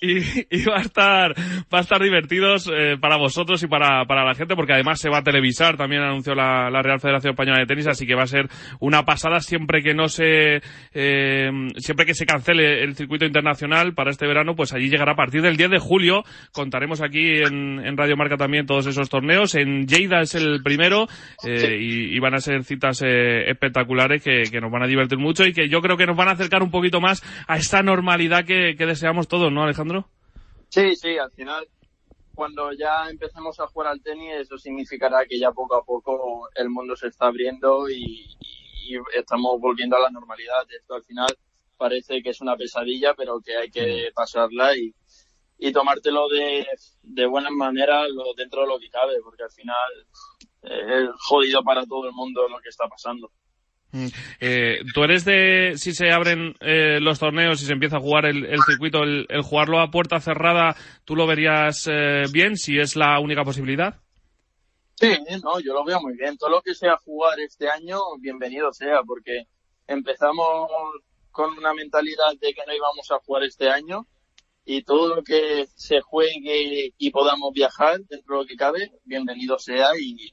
y, 0.00 0.64
va 0.64 0.78
a 0.78 0.80
estar 0.80 1.34
va 1.72 1.78
a 1.78 1.82
estar 1.82 2.02
divertidos 2.02 2.68
eh, 2.68 2.96
para 3.00 3.16
vosotros 3.16 3.62
y 3.62 3.68
para, 3.68 4.04
para 4.06 4.24
la 4.24 4.34
gente 4.34 4.56
porque 4.56 4.72
además 4.72 4.98
se 4.98 5.08
va 5.08 5.18
a 5.18 5.22
televisar 5.22 5.76
también 5.76 6.02
anunció 6.02 6.34
la, 6.34 6.68
la, 6.68 6.82
Real 6.82 6.98
Federación 6.98 7.34
Española 7.34 7.60
de 7.60 7.66
Tenis 7.66 7.86
así 7.86 8.08
que 8.08 8.16
va 8.16 8.24
a 8.24 8.26
ser 8.26 8.48
una 8.80 9.04
pasada 9.04 9.38
siempre 9.38 9.84
que 9.84 9.94
no 9.94 10.08
se 10.08 10.60
eh, 10.94 11.50
siempre 11.76 12.04
que 12.04 12.14
se 12.14 12.26
cancele 12.26 12.82
el 12.82 12.96
circuito 12.96 13.24
internacional 13.24 13.94
para 13.94 14.10
este 14.10 14.26
verano 14.26 14.56
pues 14.56 14.72
allí 14.72 14.88
llegará 14.88 15.12
a 15.12 15.16
partir 15.16 15.42
del 15.42 15.56
10 15.56 15.70
de 15.70 15.78
julio. 15.78 16.24
Contaremos 16.50 17.02
aquí 17.02 17.38
en, 17.38 17.78
en 17.86 17.96
Radio 17.96 18.16
Marca 18.16 18.36
también 18.36 18.66
todos 18.66 18.88
esos 18.88 19.08
torneos. 19.08 19.54
En 19.54 19.86
Lleida 19.86 20.22
es 20.22 20.34
el 20.34 20.60
primero 20.64 21.06
y, 21.44 22.18
van 22.18 22.34
a 22.34 22.40
ser 22.40 22.64
citas 22.64 23.00
espectaculares 23.02 24.24
que, 24.24 24.42
que 24.50 24.60
nos 24.60 24.71
van 24.72 24.82
a 24.82 24.86
divertir 24.86 25.18
mucho 25.18 25.44
y 25.44 25.52
que 25.52 25.68
yo 25.68 25.80
creo 25.80 25.96
que 25.96 26.06
nos 26.06 26.16
van 26.16 26.28
a 26.28 26.32
acercar 26.32 26.62
un 26.62 26.70
poquito 26.70 27.00
más 27.00 27.22
a 27.46 27.56
esta 27.56 27.82
normalidad 27.82 28.44
que, 28.44 28.74
deseamos 28.74 29.28
todos, 29.28 29.52
¿no, 29.52 29.62
Alejandro? 29.62 30.08
Sí, 30.68 30.96
sí, 30.96 31.18
al 31.18 31.30
final, 31.30 31.68
cuando 32.34 32.72
ya 32.72 33.08
empecemos 33.08 33.60
a 33.60 33.66
jugar 33.68 33.92
al 33.92 34.02
tenis, 34.02 34.32
eso 34.40 34.58
significará 34.58 35.24
que 35.26 35.38
ya 35.38 35.52
poco 35.52 35.76
a 35.76 35.84
poco 35.84 36.48
el 36.56 36.70
mundo 36.70 36.96
se 36.96 37.08
está 37.08 37.26
abriendo 37.26 37.88
y, 37.88 38.36
estamos 39.14 39.58
volviendo 39.60 39.96
a 39.96 40.00
la 40.00 40.10
normalidad. 40.10 40.66
Esto 40.68 40.94
al 40.94 41.04
final 41.04 41.28
parece 41.78 42.20
que 42.20 42.30
es 42.30 42.40
una 42.40 42.56
pesadilla, 42.56 43.14
pero 43.14 43.40
que 43.40 43.56
hay 43.56 43.70
que 43.70 44.08
mm. 44.10 44.14
pasarla 44.14 44.76
y, 44.76 44.92
y 45.56 45.72
tomártelo 45.72 46.28
de, 46.28 46.66
de 47.02 47.26
buena 47.26 47.48
manera 47.50 48.02
dentro 48.36 48.62
de 48.62 48.66
lo 48.66 48.78
que 48.78 48.90
cabe, 48.90 49.14
porque 49.22 49.44
al 49.44 49.50
final 49.52 50.06
es 50.62 51.08
jodido 51.18 51.62
para 51.62 51.84
todo 51.86 52.06
el 52.06 52.12
mundo 52.12 52.48
lo 52.48 52.58
que 52.60 52.68
está 52.68 52.88
pasando. 52.88 53.30
Eh, 54.40 54.80
¿Tú 54.94 55.04
eres 55.04 55.24
de, 55.24 55.74
si 55.76 55.92
se 55.92 56.10
abren 56.10 56.54
eh, 56.60 56.98
los 57.00 57.18
torneos 57.18 57.62
y 57.62 57.66
se 57.66 57.72
empieza 57.72 57.98
a 57.98 58.00
jugar 58.00 58.24
el, 58.24 58.62
circuito, 58.62 59.02
el, 59.02 59.26
jugarlo 59.42 59.80
a 59.80 59.90
puerta 59.90 60.20
cerrada, 60.20 60.76
tú 61.04 61.14
lo 61.14 61.26
verías 61.26 61.86
eh, 61.90 62.24
bien 62.32 62.56
si 62.56 62.78
es 62.78 62.96
la 62.96 63.18
única 63.20 63.44
posibilidad? 63.44 64.00
Sí, 64.98 65.12
no, 65.42 65.60
yo 65.60 65.74
lo 65.74 65.84
veo 65.84 66.00
muy 66.00 66.16
bien. 66.16 66.38
Todo 66.38 66.50
lo 66.50 66.62
que 66.62 66.74
sea 66.74 66.96
jugar 67.04 67.38
este 67.40 67.68
año, 67.68 67.98
bienvenido 68.20 68.72
sea, 68.72 69.02
porque 69.06 69.46
empezamos 69.86 70.70
con 71.30 71.56
una 71.58 71.74
mentalidad 71.74 72.32
de 72.40 72.54
que 72.54 72.62
no 72.66 72.74
íbamos 72.74 73.10
a 73.10 73.18
jugar 73.18 73.42
este 73.42 73.68
año 73.68 74.06
y 74.64 74.82
todo 74.84 75.16
lo 75.16 75.22
que 75.22 75.66
se 75.74 76.00
juegue 76.00 76.94
y 76.96 77.10
podamos 77.10 77.52
viajar 77.52 78.00
dentro 78.08 78.36
de 78.36 78.42
lo 78.42 78.46
que 78.46 78.56
cabe, 78.56 78.92
bienvenido 79.04 79.58
sea 79.58 79.88
y, 79.98 80.32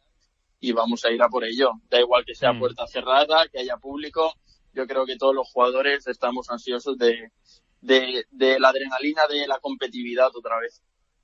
y 0.59 0.71
vamos 0.71 1.05
a 1.05 1.11
ir 1.11 1.21
a 1.21 1.29
por 1.29 1.43
ello. 1.43 1.71
Da 1.89 1.99
igual 1.99 2.25
que 2.25 2.35
sea 2.35 2.53
mm. 2.53 2.59
puerta 2.59 2.87
cerrada, 2.87 3.47
que 3.51 3.59
haya 3.59 3.77
público. 3.77 4.33
Yo 4.73 4.85
creo 4.85 5.05
que 5.05 5.17
todos 5.17 5.35
los 5.35 5.49
jugadores 5.49 6.07
estamos 6.07 6.49
ansiosos 6.49 6.97
de, 6.97 7.31
de, 7.81 8.25
de 8.31 8.59
la 8.59 8.69
adrenalina 8.69 9.23
de 9.27 9.47
la 9.47 9.59
competitividad 9.59 10.29
otra 10.35 10.59
vez. 10.59 10.81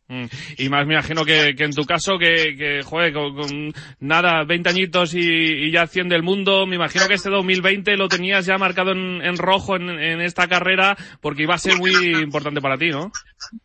Mm. 0.07 0.25
Y 0.59 0.69
más 0.69 0.85
me 0.85 0.93
imagino 0.93 1.25
que, 1.25 1.55
que 1.55 1.63
en 1.63 1.73
tu 1.73 1.83
caso, 1.83 2.19
que, 2.19 2.55
que 2.55 2.83
joder, 2.83 3.11
con, 3.11 3.73
nada, 3.99 4.43
20 4.43 4.69
añitos 4.69 5.15
y, 5.15 5.19
y, 5.19 5.71
ya 5.71 5.87
100 5.87 6.09
del 6.09 6.21
mundo, 6.21 6.67
me 6.67 6.75
imagino 6.75 7.07
que 7.07 7.15
este 7.15 7.31
2020 7.31 7.97
lo 7.97 8.07
tenías 8.07 8.45
ya 8.45 8.57
marcado 8.57 8.91
en, 8.91 9.21
en 9.23 9.37
rojo 9.37 9.75
en, 9.75 9.89
en, 9.89 10.21
esta 10.21 10.47
carrera 10.47 10.95
porque 11.21 11.43
iba 11.43 11.55
a 11.55 11.59
ser 11.59 11.77
muy 11.77 11.91
importante 12.21 12.61
para 12.61 12.77
ti, 12.77 12.89
¿no? 12.89 13.11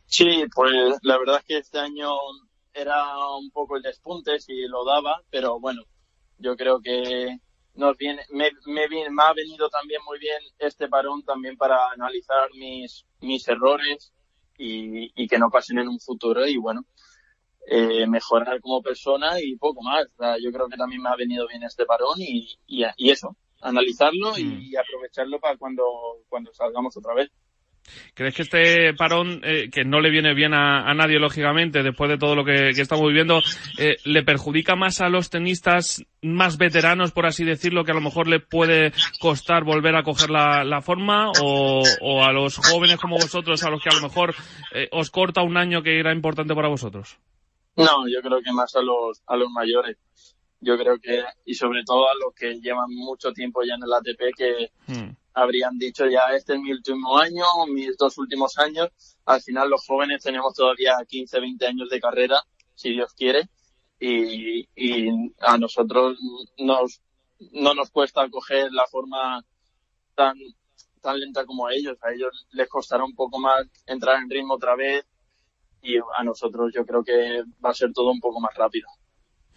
Sí, 0.06 0.44
pues 0.54 0.72
la 1.02 1.18
verdad 1.18 1.38
es 1.40 1.44
que 1.44 1.58
este 1.58 1.78
año 1.78 2.08
era 2.72 3.04
un 3.36 3.50
poco 3.50 3.76
el 3.76 3.82
despunte 3.82 4.40
si 4.40 4.66
lo 4.66 4.84
daba, 4.84 5.22
pero 5.30 5.58
bueno, 5.60 5.82
yo 6.38 6.56
creo 6.56 6.80
que 6.80 7.38
nos 7.74 7.96
viene, 7.96 8.22
me, 8.30 8.50
me, 8.66 8.88
me, 8.88 9.22
ha 9.22 9.32
venido 9.32 9.68
también 9.68 10.00
muy 10.04 10.18
bien 10.18 10.40
este 10.58 10.88
parón 10.88 11.22
también 11.22 11.56
para 11.56 11.90
analizar 11.90 12.50
mis, 12.54 13.06
mis 13.20 13.46
errores 13.48 14.12
y, 14.58 15.10
y 15.14 15.28
que 15.28 15.38
no 15.38 15.50
pasen 15.50 15.78
en 15.78 15.88
un 15.88 16.00
futuro 16.00 16.46
y 16.46 16.56
bueno, 16.56 16.84
eh, 17.66 18.06
mejorar 18.06 18.60
como 18.60 18.82
persona 18.82 19.40
y 19.40 19.56
poco 19.56 19.82
más. 19.82 20.06
yo 20.42 20.50
creo 20.52 20.68
que 20.68 20.76
también 20.76 21.02
me 21.02 21.10
ha 21.10 21.16
venido 21.16 21.46
bien 21.46 21.62
este 21.62 21.86
parón 21.86 22.20
y, 22.20 22.48
y, 22.66 22.84
y 22.96 23.10
eso, 23.10 23.36
analizarlo 23.60 24.36
y, 24.38 24.44
mm. 24.44 24.62
y 24.62 24.76
aprovecharlo 24.76 25.38
para 25.38 25.56
cuando, 25.56 25.84
cuando 26.28 26.52
salgamos 26.52 26.96
otra 26.96 27.14
vez. 27.14 27.30
¿Crees 28.14 28.34
que 28.34 28.42
este 28.42 28.94
parón, 28.94 29.40
eh, 29.44 29.70
que 29.70 29.84
no 29.84 30.00
le 30.00 30.10
viene 30.10 30.34
bien 30.34 30.54
a, 30.54 30.92
nadie, 30.94 31.18
lógicamente, 31.18 31.82
después 31.82 32.10
de 32.10 32.18
todo 32.18 32.34
lo 32.34 32.44
que, 32.44 32.70
estamos 32.70 33.06
viviendo, 33.08 33.40
eh, 33.78 33.96
le 34.04 34.22
perjudica 34.22 34.76
más 34.76 35.00
a 35.00 35.08
los 35.08 35.30
tenistas 35.30 36.04
más 36.22 36.58
veteranos, 36.58 37.12
por 37.12 37.26
así 37.26 37.44
decirlo, 37.44 37.84
que 37.84 37.92
a 37.92 37.94
lo 37.94 38.00
mejor 38.00 38.28
le 38.28 38.40
puede 38.40 38.92
costar 39.20 39.64
volver 39.64 39.96
a 39.96 40.02
coger 40.02 40.30
la, 40.30 40.80
forma, 40.82 41.30
o, 41.40 41.82
a 42.25 42.32
los 42.32 42.56
jóvenes 42.56 42.99
como 42.99 43.16
vosotros, 43.16 43.62
a 43.64 43.70
los 43.70 43.82
que 43.82 43.88
a 43.88 43.94
lo 43.94 44.02
mejor 44.02 44.34
eh, 44.72 44.88
os 44.92 45.10
corta 45.10 45.42
un 45.42 45.56
año 45.56 45.82
que 45.82 45.99
era 45.99 46.12
importante 46.12 46.54
para 46.54 46.68
vosotros? 46.68 47.18
No, 47.76 48.06
yo 48.08 48.20
creo 48.20 48.40
que 48.42 48.52
más 48.52 48.75
a 48.76 48.82
los, 48.82 49.22
a 49.26 49.37
los 49.37 49.50
mayores. 49.50 49.96
Yo 50.60 50.76
creo 50.76 50.98
que, 50.98 51.22
y 51.44 51.54
sobre 51.54 51.82
todo 51.84 52.08
a 52.08 52.14
los 52.14 52.34
que 52.34 52.60
llevan 52.60 52.90
mucho 52.90 53.32
tiempo 53.32 53.62
ya 53.62 53.74
en 53.74 53.82
el 53.82 53.92
ATP, 53.92 54.36
que, 54.36 54.72
hmm 54.86 55.20
habrían 55.34 55.78
dicho 55.78 56.06
ya 56.06 56.34
este 56.34 56.54
es 56.54 56.60
mi 56.60 56.72
último 56.72 57.18
año, 57.18 57.44
mis 57.72 57.96
dos 57.96 58.18
últimos 58.18 58.58
años. 58.58 58.88
Al 59.24 59.40
final 59.40 59.70
los 59.70 59.86
jóvenes 59.86 60.22
tenemos 60.22 60.54
todavía 60.54 60.94
15, 61.06 61.40
20 61.40 61.66
años 61.66 61.88
de 61.88 62.00
carrera, 62.00 62.42
si 62.74 62.90
Dios 62.90 63.12
quiere, 63.14 63.48
y, 63.98 64.66
a 65.40 65.58
nosotros 65.58 66.18
nos, 66.58 67.00
no 67.52 67.74
nos 67.74 67.90
cuesta 67.90 68.28
coger 68.30 68.72
la 68.72 68.86
forma 68.86 69.44
tan, 70.14 70.34
tan 71.00 71.20
lenta 71.20 71.44
como 71.44 71.66
a 71.66 71.74
ellos. 71.74 71.98
A 72.02 72.12
ellos 72.12 72.46
les 72.52 72.68
costará 72.68 73.04
un 73.04 73.14
poco 73.14 73.38
más 73.38 73.66
entrar 73.86 74.22
en 74.22 74.30
ritmo 74.30 74.54
otra 74.54 74.74
vez 74.74 75.06
y 75.82 75.96
a 75.98 76.24
nosotros 76.24 76.72
yo 76.74 76.84
creo 76.84 77.02
que 77.02 77.42
va 77.64 77.70
a 77.70 77.74
ser 77.74 77.92
todo 77.92 78.10
un 78.10 78.20
poco 78.20 78.40
más 78.40 78.54
rápido. 78.54 78.88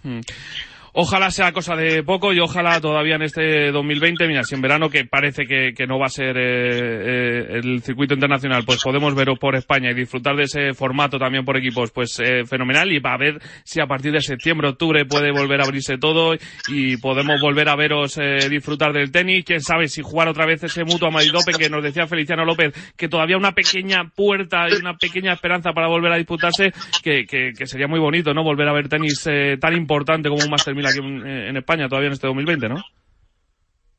Hmm. 0.03 0.19
Ojalá 0.95 1.31
sea 1.31 1.51
cosa 1.51 1.75
de 1.75 2.03
poco 2.03 2.33
y 2.33 2.39
ojalá 2.39 2.79
todavía 2.79 3.15
en 3.15 3.23
este 3.23 3.71
2020, 3.71 4.27
mira, 4.27 4.43
si 4.43 4.53
en 4.53 4.61
verano 4.61 4.91
que 4.91 5.05
parece 5.05 5.47
que, 5.47 5.73
que 5.75 5.87
no 5.87 5.97
va 5.97 6.05
a 6.05 6.09
ser 6.09 6.37
eh, 6.37 6.41
eh, 6.43 7.59
el 7.63 7.81
circuito 7.81 8.13
internacional, 8.13 8.63
pues 8.63 8.79
podemos 8.83 9.15
veros 9.15 9.39
por 9.39 9.55
España 9.55 9.89
y 9.89 9.95
disfrutar 9.95 10.35
de 10.35 10.43
ese 10.43 10.73
formato 10.75 11.17
también 11.17 11.45
por 11.45 11.57
equipos, 11.57 11.89
pues 11.89 12.19
eh, 12.19 12.45
fenomenal 12.45 12.91
y 12.91 12.99
va 12.99 13.15
a 13.15 13.17
ver 13.17 13.41
si 13.63 13.81
a 13.81 13.87
partir 13.87 14.11
de 14.11 14.21
septiembre, 14.21 14.67
octubre 14.67 15.03
puede 15.05 15.31
volver 15.31 15.61
a 15.61 15.63
abrirse 15.63 15.97
todo 15.97 16.35
y 16.67 16.97
podemos 16.97 17.41
volver 17.41 17.69
a 17.69 17.75
veros 17.75 18.19
eh, 18.19 18.47
disfrutar 18.47 18.93
del 18.93 19.11
tenis. 19.11 19.45
Quién 19.45 19.61
sabe 19.61 19.87
si 19.87 20.03
jugar 20.03 20.27
otra 20.27 20.45
vez 20.45 20.63
ese 20.63 20.83
mutuo 20.83 21.07
a 21.07 21.11
Madrid 21.11 21.33
Open 21.33 21.57
que 21.57 21.71
nos 21.71 21.83
decía 21.83 22.05
Feliciano 22.05 22.45
López 22.45 22.71
que 22.95 23.09
todavía 23.09 23.37
una 23.37 23.53
pequeña 23.53 24.11
puerta 24.15 24.67
y 24.69 24.73
una 24.73 24.93
pequeña 24.95 25.33
esperanza 25.33 25.71
para 25.73 25.87
volver 25.87 26.11
a 26.11 26.17
disputarse 26.17 26.71
que, 27.01 27.25
que, 27.25 27.53
que 27.57 27.65
sería 27.65 27.87
muy 27.87 27.99
bonito, 27.99 28.31
¿no? 28.31 28.43
Volver 28.43 28.67
a 28.67 28.73
ver 28.73 28.89
tenis 28.89 29.27
tan 29.59 29.73
importante 29.75 30.29
como 30.29 30.43
un 30.43 30.51
Master 30.51 30.82
aquí 30.85 30.99
eh, 30.99 31.49
en, 31.49 31.57
España 31.57 31.87
todavía 31.87 32.07
en 32.07 32.13
este 32.13 32.27
2020, 32.27 32.69
¿no? 32.69 32.83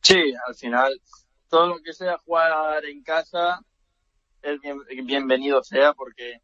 Sí, 0.03 0.35
al 0.47 0.55
final 0.55 1.01
todo 1.49 1.69
lo 1.69 1.83
que 1.83 1.93
sea 1.93 2.19
jugar 2.19 2.85
en 2.85 3.03
casa 3.03 3.61
es 4.43 4.61
bienvenido 5.05 5.63
sea 5.63 5.95
porque 5.95 6.41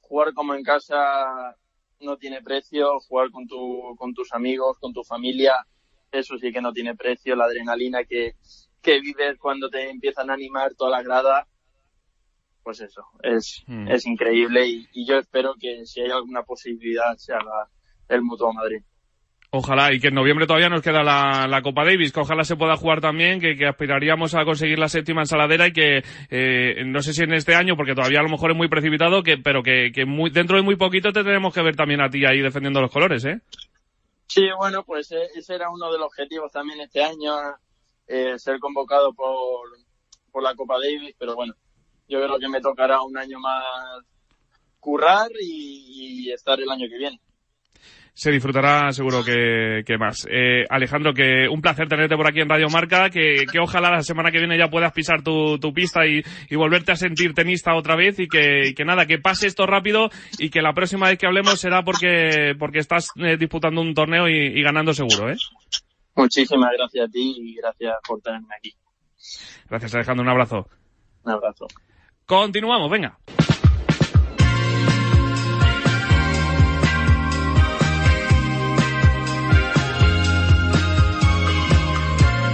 jugar 0.00 0.32
como 0.34 0.54
en 0.54 0.64
casa 0.64 1.54
no 2.00 2.16
tiene 2.16 2.42
precio, 2.42 2.98
jugar 3.00 3.30
con, 3.30 3.46
tu, 3.46 3.94
con 3.96 4.14
tus 4.14 4.32
amigos, 4.32 4.78
con 4.78 4.92
tu 4.92 5.04
familia, 5.04 5.54
eso 6.10 6.38
sí 6.38 6.52
que 6.52 6.60
no 6.60 6.72
tiene 6.72 6.96
precio, 6.96 7.36
la 7.36 7.44
adrenalina 7.44 8.04
que, 8.04 8.34
que 8.80 9.00
vives 9.00 9.38
cuando 9.38 9.68
te 9.68 9.90
empiezan 9.90 10.30
a 10.30 10.34
animar 10.34 10.74
toda 10.74 10.90
la 10.90 11.02
grada, 11.02 11.46
pues 12.62 12.80
eso, 12.80 13.02
es, 13.22 13.64
hmm. 13.66 13.88
es 13.88 14.06
increíble 14.06 14.66
y, 14.66 14.86
y, 14.92 15.06
yo 15.06 15.16
espero 15.16 15.54
que 15.58 15.86
si 15.86 16.00
hay 16.00 16.10
alguna 16.10 16.42
posibilidad 16.42 17.16
se 17.16 17.32
haga 17.32 17.68
el 18.08 18.22
Mutuo 18.22 18.52
Madrid. 18.52 18.82
Ojalá, 19.50 19.94
y 19.94 19.98
que 19.98 20.08
en 20.08 20.14
noviembre 20.14 20.46
todavía 20.46 20.68
nos 20.68 20.82
queda 20.82 21.02
la, 21.02 21.62
Copa 21.62 21.82
Davis, 21.82 22.12
que 22.12 22.20
ojalá 22.20 22.44
se 22.44 22.56
pueda 22.56 22.76
jugar 22.76 23.00
también, 23.00 23.40
que, 23.40 23.66
aspiraríamos 23.66 24.34
a 24.34 24.44
conseguir 24.44 24.78
la 24.78 24.90
séptima 24.90 25.22
ensaladera 25.22 25.68
y 25.68 25.72
que, 25.72 26.02
eh, 26.28 26.82
no 26.84 27.00
sé 27.00 27.14
si 27.14 27.22
en 27.22 27.32
este 27.32 27.54
año, 27.54 27.74
porque 27.74 27.94
todavía 27.94 28.20
a 28.20 28.24
lo 28.24 28.28
mejor 28.28 28.50
es 28.50 28.56
muy 28.58 28.68
precipitado, 28.68 29.22
que, 29.22 29.38
pero 29.38 29.62
que, 29.62 29.90
que 29.90 30.04
muy, 30.04 30.28
dentro 30.28 30.58
de 30.58 30.62
muy 30.62 30.76
poquito 30.76 31.12
te 31.12 31.24
tenemos 31.24 31.54
que 31.54 31.62
ver 31.62 31.76
también 31.76 32.02
a 32.02 32.10
ti 32.10 32.26
ahí 32.26 32.42
defendiendo 32.42 32.82
los 32.82 32.90
colores, 32.90 33.24
¿eh? 33.24 33.40
Sí, 34.26 34.46
bueno, 34.58 34.84
pues 34.84 35.10
eh, 35.12 35.28
ese 35.34 35.54
era 35.54 35.70
uno 35.70 35.90
de 35.90 35.98
los 35.98 36.08
objetivos 36.08 36.52
también 36.52 36.82
este 36.82 37.02
año, 37.02 37.32
eh, 38.06 38.38
ser 38.38 38.58
convocado 38.58 39.14
por, 39.14 39.70
por 40.30 40.42
la 40.42 40.54
Copa 40.54 40.74
Davis, 40.74 41.14
pero 41.18 41.34
bueno, 41.34 41.54
yo 42.06 42.22
creo 42.22 42.38
que 42.38 42.48
me 42.50 42.60
tocará 42.60 43.00
un 43.00 43.16
año 43.16 43.40
más 43.40 43.64
currar 44.78 45.30
y 45.40 46.30
estar 46.32 46.60
el 46.60 46.68
año 46.68 46.86
que 46.86 46.98
viene 46.98 47.18
se 48.18 48.32
disfrutará 48.32 48.90
seguro 48.92 49.22
que, 49.22 49.96
más. 49.96 50.26
Eh, 50.28 50.64
Alejandro, 50.68 51.14
que 51.14 51.46
un 51.48 51.62
placer 51.62 51.86
tenerte 51.88 52.16
por 52.16 52.26
aquí 52.26 52.40
en 52.40 52.48
Radio 52.48 52.68
Marca, 52.68 53.10
que, 53.10 53.46
ojalá 53.60 53.92
la 53.92 54.02
semana 54.02 54.32
que 54.32 54.38
viene 54.38 54.58
ya 54.58 54.68
puedas 54.68 54.92
pisar 54.92 55.22
tu, 55.22 55.56
pista 55.72 56.00
y, 56.04 56.24
volverte 56.56 56.90
a 56.90 56.96
sentir 56.96 57.32
tenista 57.32 57.76
otra 57.76 57.94
vez 57.94 58.18
y 58.18 58.26
que, 58.26 58.74
nada, 58.84 59.06
que 59.06 59.18
pase 59.18 59.46
esto 59.46 59.66
rápido 59.66 60.10
y 60.36 60.50
que 60.50 60.62
la 60.62 60.72
próxima 60.72 61.06
vez 61.08 61.16
que 61.16 61.28
hablemos 61.28 61.60
será 61.60 61.84
porque, 61.84 62.56
porque 62.58 62.80
estás 62.80 63.10
eh, 63.18 63.36
disputando 63.38 63.80
un 63.80 63.94
torneo 63.94 64.28
y, 64.28 64.60
ganando 64.64 64.92
seguro, 64.92 65.30
¿eh? 65.30 65.36
Muchísimas 66.16 66.72
gracias 66.76 67.08
a 67.08 67.12
ti 67.12 67.36
y 67.38 67.54
gracias 67.54 67.94
por 68.04 68.20
tenerme 68.20 68.48
aquí. 68.58 68.74
Gracias 69.70 69.94
Alejandro, 69.94 70.24
un 70.24 70.30
abrazo. 70.30 70.66
Un 71.22 71.32
abrazo. 71.34 71.68
Continuamos, 72.26 72.90
venga. 72.90 73.16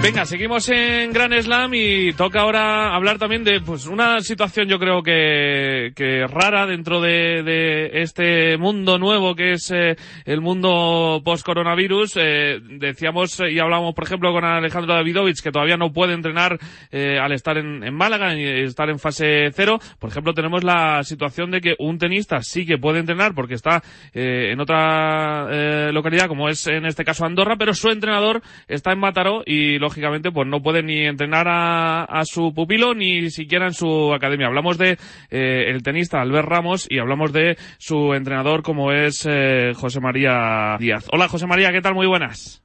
Venga, 0.04 0.26
seguimos 0.26 0.68
en 0.68 1.14
Gran 1.14 1.32
Slam 1.32 1.73
y 1.73 2.12
toca 2.12 2.42
ahora 2.42 2.94
hablar 2.94 3.16
también 3.16 3.42
de 3.42 3.62
pues 3.62 3.87
una 3.87 4.20
situación 4.20 4.68
yo 4.68 4.78
creo 4.78 5.02
que, 5.02 5.92
que 5.96 6.26
rara 6.26 6.66
dentro 6.66 7.00
de, 7.00 7.42
de, 7.42 8.02
este 8.02 8.58
mundo 8.58 8.99
nuevo 8.99 9.34
que 9.34 9.52
es 9.52 9.70
eh, 9.70 9.96
el 10.26 10.42
mundo 10.42 11.23
post-coronavirus. 11.25 12.18
Eh, 12.18 12.61
decíamos 12.78 13.40
y 13.50 13.58
hablamos, 13.58 13.94
por 13.94 14.04
ejemplo, 14.04 14.30
con 14.34 14.44
Alejandro 14.44 14.92
Davidovich 14.92 15.40
que 15.40 15.50
todavía 15.50 15.78
no 15.78 15.90
puede 15.90 16.12
entrenar 16.12 16.58
eh, 16.92 17.18
al 17.18 17.32
estar 17.32 17.56
en, 17.56 17.94
Málaga 17.94 18.34
y 18.34 18.44
estar 18.44 18.90
en 18.90 18.99
fase 18.99 19.52
cero. 19.54 19.78
Por 19.99 20.11
ejemplo, 20.11 20.34
tenemos 20.34 20.64
la 20.64 21.02
situación 21.02 21.50
de 21.50 21.62
que 21.62 21.76
un 21.78 21.96
tenista 21.96 22.42
sí 22.42 22.66
que 22.66 22.76
puede 22.76 22.99
entrenar 22.99 23.34
porque 23.34 23.54
está 23.54 23.82
en 24.12 24.61
otra 24.61 25.90
localidad 25.92 26.28
como 26.28 26.50
es 26.50 26.66
en 26.66 26.84
este 26.84 27.06
caso 27.06 27.25
Andorra, 27.25 27.56
pero 27.56 27.73
su 27.73 27.88
entrenador 27.88 28.42
está 28.68 28.92
en 28.92 28.99
Mataró 28.99 29.42
y 29.46 29.78
lógicamente, 29.94 30.32
pues 30.32 30.48
no 30.48 30.60
puede 30.60 30.82
ni 30.82 31.06
entrenar 31.06 31.46
a, 31.48 32.24
su 32.24 32.52
pupilo 32.52 32.94
ni 32.94 33.30
siquiera 33.30 33.66
en 33.66 33.74
su 33.74 34.12
academia. 34.12 34.48
Hablamos 34.48 34.76
de 34.76 34.98
eh, 35.30 35.70
el 35.70 35.84
tenista 35.84 36.20
Albert 36.20 36.48
Ramos 36.48 36.86
y 36.90 36.98
hablamos 36.98 37.32
de 37.32 37.56
su 37.78 38.12
entrenador 38.12 38.64
como 38.64 38.90
es 38.90 39.24
eh, 39.30 39.72
José 39.76 40.00
María 40.00 40.76
Díaz. 40.80 41.06
Hola 41.12 41.28
José 41.28 41.46
María, 41.46 41.70
¿qué 41.70 41.80
tal? 41.80 41.94
Muy 41.94 42.08
buenas. 42.08 42.60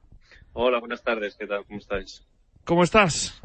Hola, 0.54 0.80
buenas 0.80 1.04
tardes, 1.04 1.36
¿qué 1.38 1.46
tal? 1.46 1.64
¿Cómo 1.66 1.78
estáis? 1.78 2.26
¿Cómo 2.64 2.82
estás? 2.82 3.40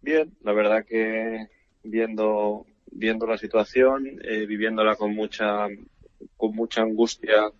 Bien, 0.00 0.32
la 0.42 0.54
verdad 0.54 0.86
que 0.88 1.48
viendo 1.82 2.64
viendo 2.90 3.26
la 3.26 3.36
situación, 3.36 4.06
eh, 4.24 4.46
viviéndola 4.46 4.94
con 4.94 5.14
mucha 5.14 5.66
con 6.38 6.54
mucha 6.54 6.80
angustia 6.80 7.50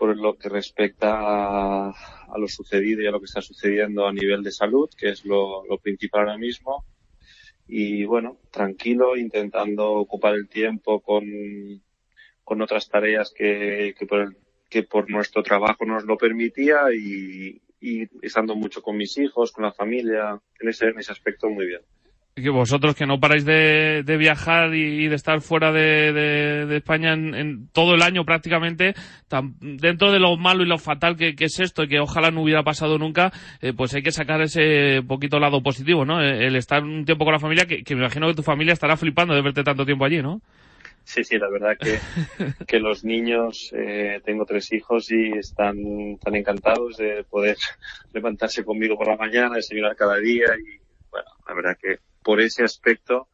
por 0.00 0.16
lo 0.16 0.38
que 0.38 0.48
respecta 0.48 1.90
a, 1.90 2.38
lo 2.38 2.48
sucedido 2.48 3.02
y 3.02 3.06
a 3.06 3.10
lo 3.10 3.18
que 3.20 3.26
está 3.26 3.42
sucediendo 3.42 4.06
a 4.06 4.12
nivel 4.14 4.42
de 4.42 4.50
salud, 4.50 4.88
que 4.96 5.10
es 5.10 5.26
lo, 5.26 5.62
principal 5.82 6.22
ahora 6.22 6.38
mismo. 6.38 6.86
Y 7.68 8.06
bueno, 8.06 8.38
tranquilo, 8.50 9.14
intentando 9.14 9.92
ocupar 9.92 10.36
el 10.36 10.48
tiempo 10.48 11.00
con, 11.00 11.26
con 12.42 12.62
otras 12.62 12.88
tareas 12.88 13.30
que, 13.36 13.94
que, 13.98 14.06
por 14.06 14.34
que 14.70 14.84
por 14.84 15.10
nuestro 15.10 15.42
trabajo 15.42 15.84
nos 15.84 16.04
lo 16.04 16.16
permitía 16.16 16.78
y, 16.94 17.60
y 17.78 18.08
estando 18.22 18.54
mucho 18.56 18.80
con 18.80 18.96
mis 18.96 19.18
hijos, 19.18 19.52
con 19.52 19.64
la 19.64 19.72
familia, 19.72 20.40
en 20.60 20.68
ese, 20.70 20.86
en 20.86 20.98
ese 20.98 21.12
aspecto 21.12 21.50
muy 21.50 21.66
bien 21.66 21.82
que 22.34 22.50
vosotros 22.50 22.94
que 22.94 23.06
no 23.06 23.20
paráis 23.20 23.44
de, 23.44 24.02
viajar 24.18 24.74
y, 24.74 25.08
de 25.08 25.14
estar 25.14 25.40
fuera 25.40 25.72
de, 25.72 26.76
España 26.76 27.12
en, 27.12 27.68
todo 27.72 27.94
el 27.94 28.02
año 28.02 28.24
prácticamente, 28.24 28.94
dentro 29.60 30.12
de 30.12 30.18
lo 30.18 30.36
malo 30.36 30.62
y 30.62 30.66
lo 30.66 30.78
fatal 30.78 31.16
que, 31.16 31.34
es 31.38 31.60
esto 31.60 31.84
y 31.84 31.88
que 31.88 32.00
ojalá 32.00 32.30
no 32.30 32.42
hubiera 32.42 32.62
pasado 32.62 32.98
nunca, 32.98 33.32
eh, 33.60 33.72
pues 33.76 33.94
hay 33.94 34.02
que 34.02 34.12
sacar 34.12 34.40
ese 34.42 35.02
poquito 35.06 35.38
lado 35.38 35.62
positivo, 35.62 36.04
¿no? 36.04 36.22
El, 36.22 36.56
estar 36.56 36.82
un 36.82 37.04
tiempo 37.04 37.24
con 37.24 37.32
la 37.32 37.40
familia, 37.40 37.66
que, 37.66 37.82
me 37.94 38.02
imagino 38.02 38.28
que 38.28 38.34
tu 38.34 38.42
familia 38.42 38.72
estará 38.72 38.96
flipando 38.96 39.34
de 39.34 39.42
verte 39.42 39.64
tanto 39.64 39.84
tiempo 39.84 40.04
allí, 40.04 40.22
¿no? 40.22 40.40
Sí, 41.02 41.24
sí, 41.24 41.38
la 41.38 41.48
verdad 41.48 41.76
que, 41.78 41.98
que 42.66 42.78
los 42.78 43.04
niños, 43.04 43.72
eh, 43.74 44.20
tengo 44.24 44.44
tres 44.44 44.72
hijos 44.72 45.10
y 45.10 45.32
están 45.32 46.18
tan 46.22 46.36
encantados 46.36 46.98
de 46.98 47.24
poder 47.24 47.56
levantarse 48.12 48.64
conmigo 48.64 48.96
por 48.96 49.08
la 49.08 49.16
mañana, 49.16 49.56
desayunar 49.56 49.96
cada 49.96 50.18
día 50.18 50.46
y 50.58 50.78
bueno, 51.10 51.28
la 51.48 51.54
verdad 51.54 51.78
que 51.80 51.98
por 52.22 52.40
ese 52.40 52.64
aspecto 52.64 53.28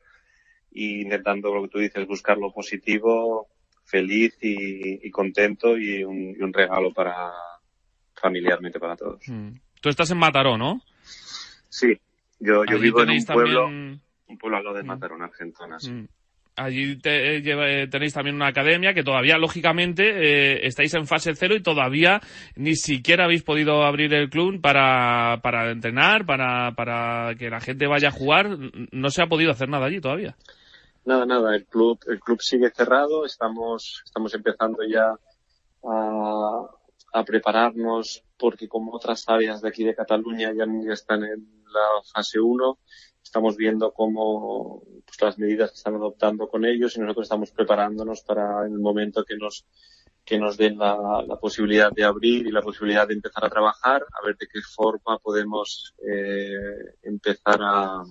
y 0.71 1.03
intentando 1.03 1.55
lo 1.55 1.63
que 1.63 1.69
tú 1.69 1.79
dices, 1.79 2.07
buscar 2.07 2.39
lo 2.39 2.53
positivo, 2.53 3.49
feliz 3.85 4.37
y, 4.41 5.11
contento 5.11 5.79
y 5.79 6.05
un, 6.05 6.53
regalo 6.53 6.93
para 6.93 7.33
familiarmente 8.15 8.79
para 8.79 8.97
todos. 8.97 9.23
Mm. 9.27 9.53
Tú 9.81 9.89
estás 9.89 10.11
en 10.11 10.19
Mataró, 10.19 10.59
¿no? 10.59 10.83
Sí, 11.69 11.99
yo, 12.41 12.65
yo 12.65 12.79
vivo 12.79 13.03
en 13.03 13.11
un 13.11 13.25
pueblo, 13.25 13.67
un 13.67 14.39
pueblo 14.39 14.57
al 14.59 14.65
lado 14.65 14.77
de 14.77 14.83
mm. 14.83 14.87
Mataró, 14.87 15.17
en 15.17 15.23
Argentina. 15.23 15.79
Sí. 15.79 16.07
Allí 16.57 16.99
eh, 17.05 17.43
eh, 17.45 17.89
tenéis 17.91 18.15
también 18.15 18.35
una 18.35 18.47
academia 18.47 18.95
que 18.95 19.05
todavía, 19.05 19.37
lógicamente, 19.37 20.05
eh, 20.05 20.67
estáis 20.67 20.95
en 20.95 21.07
fase 21.07 21.35
cero 21.35 21.55
y 21.55 21.63
todavía 21.63 22.23
ni 22.55 22.77
siquiera 22.77 23.25
habéis 23.25 23.43
podido 23.43 23.85
abrir 23.85 24.15
el 24.15 24.31
club 24.31 24.63
para, 24.63 25.39
para 25.43 25.71
entrenar, 25.71 26.25
para, 26.25 26.73
para 26.75 27.35
que 27.35 27.51
la 27.51 27.61
gente 27.61 27.87
vaya 27.87 28.09
a 28.09 28.13
jugar. 28.13 28.57
No 28.91 29.11
se 29.11 29.21
ha 29.21 29.27
podido 29.27 29.51
hacer 29.51 29.69
nada 29.69 29.85
allí 29.85 30.01
todavía. 30.01 30.35
Nada, 31.05 31.27
nada. 31.27 31.55
El 31.55 31.67
club, 31.67 32.01
el 32.09 32.21
club 32.21 32.41
sigue 32.41 32.71
cerrado. 32.71 33.27
Estamos, 33.27 34.03
estamos 34.07 34.33
empezando 34.35 34.79
ya 34.89 35.13
a, 35.85 36.71
a 37.13 37.25
prepararnos 37.25 38.25
porque 38.39 38.67
como 38.67 38.95
otras 38.95 39.29
áreas 39.29 39.61
de 39.61 39.69
aquí 39.69 39.85
de 39.85 39.95
Cataluña 39.95 40.53
ya, 40.57 40.65
ya 40.65 40.93
están 40.95 41.23
en 41.23 41.47
la 41.67 42.03
fase 42.15 42.41
1 42.41 42.79
estamos 43.27 43.57
viendo 43.57 43.93
cómo 43.93 44.83
pues, 45.05 45.21
las 45.21 45.39
medidas 45.39 45.71
que 45.71 45.77
están 45.77 45.97
adoptando 45.97 46.49
con 46.49 46.65
ellos 46.65 46.97
y 46.97 47.01
nosotros 47.01 47.25
estamos 47.27 47.51
preparándonos 47.51 48.23
para 48.23 48.67
en 48.67 48.73
el 48.73 48.79
momento 48.79 49.25
que 49.25 49.37
nos 49.37 49.67
que 50.25 50.39
nos 50.41 50.57
den 50.57 50.77
la, 50.77 51.25
la 51.25 51.37
posibilidad 51.37 51.93
de 51.93 52.03
abrir 52.03 52.49
y 52.49 52.51
la 52.51 52.61
posibilidad 52.61 53.07
de 53.07 53.15
empezar 53.15 53.45
a 53.45 53.49
trabajar, 53.49 54.05
a 54.13 54.27
ver 54.27 54.37
de 54.37 54.49
qué 54.49 54.61
forma 54.61 55.19
podemos 55.19 55.95
eh, 56.05 56.97
empezar 57.03 57.61
a, 57.63 58.03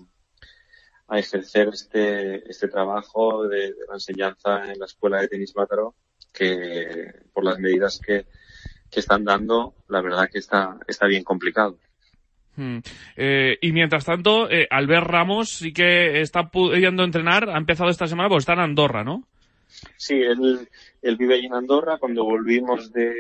a 1.07 1.19
ejercer 1.19 1.69
este, 1.73 2.49
este 2.49 2.69
trabajo 2.69 3.47
de, 3.49 3.75
la 3.89 3.95
enseñanza 3.95 4.71
en 4.71 4.79
la 4.79 4.85
escuela 4.85 5.19
de 5.19 5.27
tenis 5.27 5.53
Mátaro, 5.57 5.95
que 6.31 7.11
por 7.33 7.43
las 7.43 7.59
medidas 7.59 7.99
que, 7.99 8.27
que 8.89 9.01
están 9.01 9.25
dando, 9.25 9.75
la 9.89 10.01
verdad 10.01 10.29
que 10.31 10.39
está, 10.39 10.77
está 10.87 11.07
bien 11.07 11.23
complicado. 11.25 11.77
Hmm. 12.55 12.79
Eh, 13.15 13.57
y 13.61 13.71
mientras 13.71 14.05
tanto, 14.05 14.49
eh, 14.49 14.67
Albert 14.69 15.07
Ramos 15.07 15.49
sí 15.49 15.73
que 15.73 16.21
está 16.21 16.49
pudiendo 16.49 17.03
entrenar, 17.03 17.49
ha 17.49 17.57
empezado 17.57 17.89
esta 17.89 18.07
semana 18.07 18.29
porque 18.29 18.41
está 18.41 18.53
en 18.53 18.59
Andorra, 18.59 19.03
¿no? 19.03 19.27
Sí, 19.97 20.15
él, 20.15 20.67
él 21.01 21.17
vive 21.17 21.35
ahí 21.35 21.45
en 21.45 21.53
Andorra. 21.53 21.97
Cuando 21.97 22.23
volvimos 22.23 22.91
de, 22.91 23.13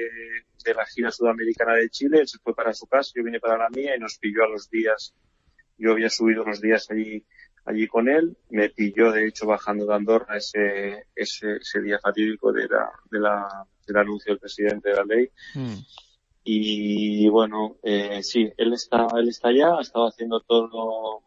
de, 0.63 0.73
la 0.73 0.85
gira 0.85 1.11
sudamericana 1.11 1.73
de 1.73 1.89
Chile, 1.89 2.19
él 2.21 2.27
se 2.27 2.39
fue 2.39 2.55
para 2.55 2.73
su 2.73 2.87
casa, 2.87 3.11
yo 3.15 3.23
vine 3.23 3.39
para 3.39 3.57
la 3.57 3.69
mía 3.69 3.95
y 3.95 3.99
nos 3.99 4.17
pilló 4.17 4.43
a 4.43 4.49
los 4.49 4.69
días. 4.69 5.13
Yo 5.77 5.91
había 5.91 6.09
subido 6.09 6.43
unos 6.43 6.61
días 6.61 6.89
allí, 6.89 7.23
allí 7.65 7.87
con 7.87 8.07
él. 8.07 8.37
Me 8.49 8.69
pilló, 8.69 9.11
de 9.11 9.27
hecho, 9.27 9.45
bajando 9.45 9.85
de 9.85 9.95
Andorra 9.95 10.37
ese, 10.37 11.07
ese, 11.15 11.57
ese 11.57 11.81
día 11.81 11.99
fatídico 11.99 12.53
de 12.53 12.67
la, 12.67 12.89
de 13.11 13.19
la, 13.19 13.65
del 13.85 13.97
anuncio 13.97 14.31
del 14.31 14.39
presidente 14.39 14.89
de 14.89 14.95
la 14.95 15.03
ley. 15.03 15.29
Hmm. 15.53 15.79
Y 16.47 17.27
bueno, 17.27 17.77
eh, 17.81 18.21
sí, 18.21 18.53
él 18.55 18.73
está, 18.73 19.07
él 19.17 19.29
está 19.29 19.47
allá, 19.47 19.77
ha 19.79 19.81
estado 19.81 20.07
haciendo 20.07 20.41
todo, 20.41 21.23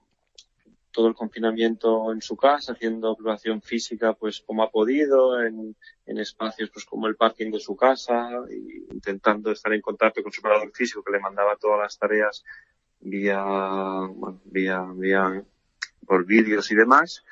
todo 0.92 1.08
el 1.08 1.14
confinamiento 1.14 2.12
en 2.12 2.22
su 2.22 2.36
casa, 2.36 2.72
haciendo 2.72 3.10
observación 3.10 3.60
física 3.60 4.12
pues 4.12 4.40
como 4.46 4.62
ha 4.62 4.70
podido, 4.70 5.42
en, 5.44 5.74
en 6.06 6.18
espacios 6.18 6.70
pues 6.70 6.84
como 6.84 7.08
el 7.08 7.16
parking 7.16 7.50
de 7.50 7.58
su 7.58 7.74
casa, 7.74 8.30
y 8.48 8.94
intentando 8.94 9.50
estar 9.50 9.72
en 9.72 9.80
contacto 9.80 10.22
con 10.22 10.30
su 10.30 10.40
preparador 10.40 10.70
físico 10.72 11.02
que 11.02 11.12
le 11.12 11.18
mandaba 11.18 11.56
todas 11.56 11.80
las 11.80 11.98
tareas 11.98 12.44
vía, 13.00 13.42
bueno, 13.42 14.40
vía, 14.44 14.86
vía, 14.94 15.44
por 16.06 16.26
vídeos 16.26 16.70
y 16.70 16.76
demás. 16.76 17.24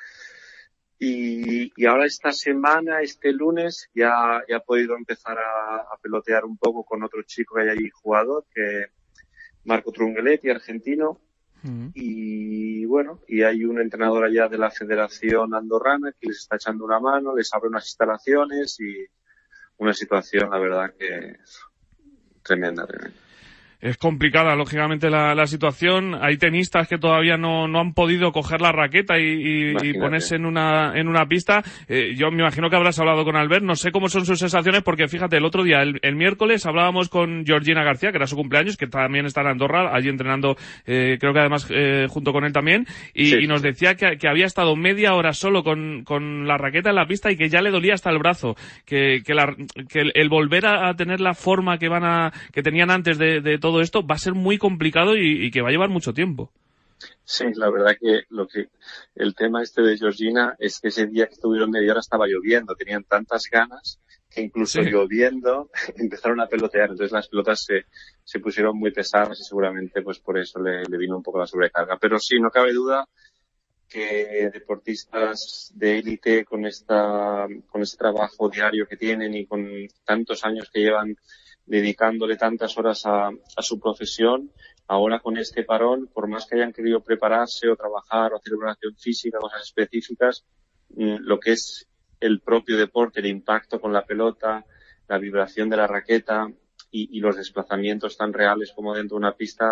Y, 0.99 1.85
ahora 1.85 2.05
esta 2.05 2.31
semana, 2.31 3.01
este 3.01 3.31
lunes, 3.31 3.89
ya, 3.93 4.43
ya 4.47 4.57
he 4.57 4.61
podido 4.61 4.95
empezar 4.95 5.37
a, 5.37 5.97
pelotear 6.01 6.45
un 6.45 6.57
poco 6.57 6.83
con 6.83 7.03
otro 7.03 7.21
chico 7.23 7.55
que 7.55 7.61
hay 7.61 7.69
allí 7.69 7.89
jugador, 7.89 8.45
que 8.53 8.87
Marco 9.65 9.91
Trungeletti, 9.91 10.49
argentino. 10.49 11.19
Mm. 11.63 11.89
Y 11.93 12.85
bueno, 12.85 13.21
y 13.27 13.43
hay 13.43 13.65
un 13.65 13.79
entrenador 13.79 14.25
allá 14.25 14.47
de 14.47 14.57
la 14.57 14.71
Federación 14.71 15.53
Andorrana 15.53 16.13
que 16.19 16.27
les 16.27 16.37
está 16.37 16.55
echando 16.55 16.85
una 16.85 16.99
mano, 16.99 17.35
les 17.35 17.53
abre 17.53 17.69
unas 17.69 17.85
instalaciones 17.85 18.79
y 18.79 19.05
una 19.77 19.93
situación, 19.93 20.49
la 20.49 20.59
verdad, 20.59 20.93
que 20.97 21.37
tremenda, 22.43 22.87
tremenda 22.87 23.26
es 23.79 23.97
complicada, 23.97 24.55
lógicamente, 24.55 25.09
la, 25.09 25.35
la, 25.35 25.45
situación. 25.45 26.15
Hay 26.19 26.37
tenistas 26.37 26.87
que 26.87 26.97
todavía 26.97 27.37
no, 27.37 27.67
no 27.67 27.79
han 27.79 27.93
podido 27.93 28.31
coger 28.31 28.59
la 28.59 28.71
raqueta 28.71 29.19
y, 29.19 29.75
y, 29.81 29.93
ponerse 29.93 30.35
en 30.35 30.45
una, 30.45 30.93
en 30.95 31.07
una 31.07 31.27
pista. 31.27 31.63
Eh, 31.87 32.15
yo 32.15 32.31
me 32.31 32.41
imagino 32.41 32.69
que 32.69 32.75
habrás 32.75 32.97
hablado 32.99 33.23
con 33.23 33.35
Albert. 33.35 33.63
No 33.63 33.75
sé 33.75 33.91
cómo 33.91 34.09
son 34.09 34.25
sus 34.25 34.39
sensaciones, 34.39 34.81
porque 34.81 35.07
fíjate, 35.07 35.37
el 35.37 35.45
otro 35.45 35.63
día, 35.63 35.81
el, 35.83 35.99
el 36.01 36.15
miércoles, 36.15 36.65
hablábamos 36.65 37.09
con 37.09 37.45
Georgina 37.45 37.83
García, 37.83 38.11
que 38.11 38.17
era 38.17 38.25
su 38.25 38.35
cumpleaños, 38.35 38.77
que 38.77 38.87
también 38.87 39.27
está 39.27 39.41
en 39.41 39.47
Andorra, 39.47 39.95
allí 39.95 40.09
entrenando, 40.09 40.57
eh, 40.87 41.17
creo 41.19 41.33
que 41.33 41.39
además 41.39 41.67
eh, 41.69 42.07
junto 42.09 42.33
con 42.33 42.45
él 42.45 42.53
también, 42.53 42.87
y, 43.13 43.43
y 43.43 43.47
nos 43.47 43.61
decía 43.61 43.95
que, 43.95 44.17
que, 44.17 44.27
había 44.27 44.45
estado 44.45 44.75
media 44.75 45.13
hora 45.13 45.33
solo 45.33 45.63
con, 45.63 46.03
con 46.03 46.47
la 46.47 46.57
raqueta 46.57 46.89
en 46.89 46.95
la 46.95 47.05
pista 47.05 47.31
y 47.31 47.37
que 47.37 47.49
ya 47.49 47.61
le 47.61 47.69
dolía 47.69 47.93
hasta 47.93 48.09
el 48.09 48.17
brazo. 48.17 48.55
Que, 48.85 49.21
que, 49.23 49.33
la, 49.33 49.55
que 49.89 50.11
el, 50.13 50.29
volver 50.29 50.65
a, 50.65 50.93
tener 50.95 51.19
la 51.19 51.33
forma 51.33 51.77
que 51.77 51.89
van 51.89 52.03
a, 52.03 52.33
que 52.51 52.63
tenían 52.63 52.89
antes 52.89 53.17
de, 53.17 53.41
de 53.41 53.57
todo 53.57 53.66
esto 53.81 54.05
va 54.05 54.15
a 54.15 54.19
ser 54.19 54.33
muy 54.33 54.57
complicado 54.57 55.15
y, 55.15 55.51
que 55.51 55.61
va 55.61 55.69
a 55.69 55.71
llevar 55.71 55.89
mucho 55.89 56.13
tiempo. 56.13 56.51
Sí, 57.23 57.45
la 57.53 57.69
verdad 57.69 57.95
que 57.99 58.23
lo 58.29 58.47
que 58.47 58.69
el 59.15 59.35
tema 59.35 59.61
este 59.61 59.81
de 59.81 59.97
Georgina 59.97 60.55
es 60.57 60.79
que 60.79 60.87
ese 60.87 61.05
día 61.05 61.27
que 61.27 61.33
estuvieron 61.33 61.69
media 61.69 61.91
hora 61.91 61.99
estaba 61.99 62.25
lloviendo, 62.27 62.75
tenían 62.75 63.03
tantas 63.03 63.43
ganas 63.51 63.99
que 64.29 64.41
incluso 64.41 64.81
lloviendo 64.81 65.69
empezaron 65.95 66.41
a 66.41 66.47
pelotear, 66.47 66.89
entonces 66.89 67.11
las 67.11 67.27
pelotas 67.27 67.63
se, 67.63 67.85
se 68.23 68.39
pusieron 68.39 68.77
muy 68.77 68.91
pesadas 68.91 69.39
y 69.39 69.43
seguramente 69.43 70.01
pues 70.01 70.19
por 70.19 70.37
eso 70.37 70.59
le, 70.59 70.83
le 70.83 70.97
vino 70.97 71.17
un 71.17 71.23
poco 71.23 71.39
la 71.39 71.47
sobrecarga. 71.47 71.97
Pero 71.97 72.17
sí, 72.19 72.39
no 72.39 72.49
cabe 72.49 72.73
duda 72.73 73.07
que 73.87 74.49
deportistas 74.53 75.71
de 75.75 75.99
élite 75.99 76.45
con 76.45 76.65
esta, 76.65 77.47
con 77.69 77.81
este 77.81 77.97
trabajo 77.97 78.49
diario 78.49 78.87
que 78.87 78.97
tienen 78.97 79.33
y 79.33 79.45
con 79.45 79.67
tantos 80.03 80.43
años 80.43 80.69
que 80.71 80.81
llevan 80.81 81.15
dedicándole 81.65 82.37
tantas 82.37 82.77
horas 82.77 83.03
a, 83.05 83.29
su 83.59 83.79
profesión, 83.79 84.51
ahora 84.87 85.19
con 85.19 85.37
este 85.37 85.63
parón, 85.63 86.07
por 86.07 86.27
más 86.27 86.45
que 86.45 86.55
hayan 86.55 86.73
querido 86.73 87.01
prepararse 87.01 87.67
o 87.69 87.75
trabajar 87.75 88.33
o 88.33 88.37
hacer 88.37 88.55
una 88.55 88.71
acción 88.71 88.95
física, 88.95 89.37
cosas 89.37 89.63
específicas, 89.63 90.45
mm, 90.89 91.17
lo 91.19 91.39
que 91.39 91.51
es 91.51 91.87
el 92.19 92.39
propio 92.39 92.77
deporte, 92.77 93.19
el 93.19 93.27
impacto 93.27 93.79
con 93.79 93.93
la 93.93 94.05
pelota, 94.05 94.65
la 95.07 95.17
vibración 95.17 95.69
de 95.69 95.77
la 95.77 95.87
raqueta 95.87 96.47
y, 96.89 97.19
los 97.19 97.35
desplazamientos 97.35 98.17
tan 98.17 98.33
reales 98.33 98.71
como 98.73 98.95
dentro 98.95 99.15
de 99.15 99.19
una 99.19 99.35
pista 99.35 99.65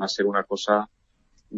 va 0.00 0.04
a 0.06 0.08
ser 0.08 0.26
una 0.26 0.44
cosa 0.44 0.88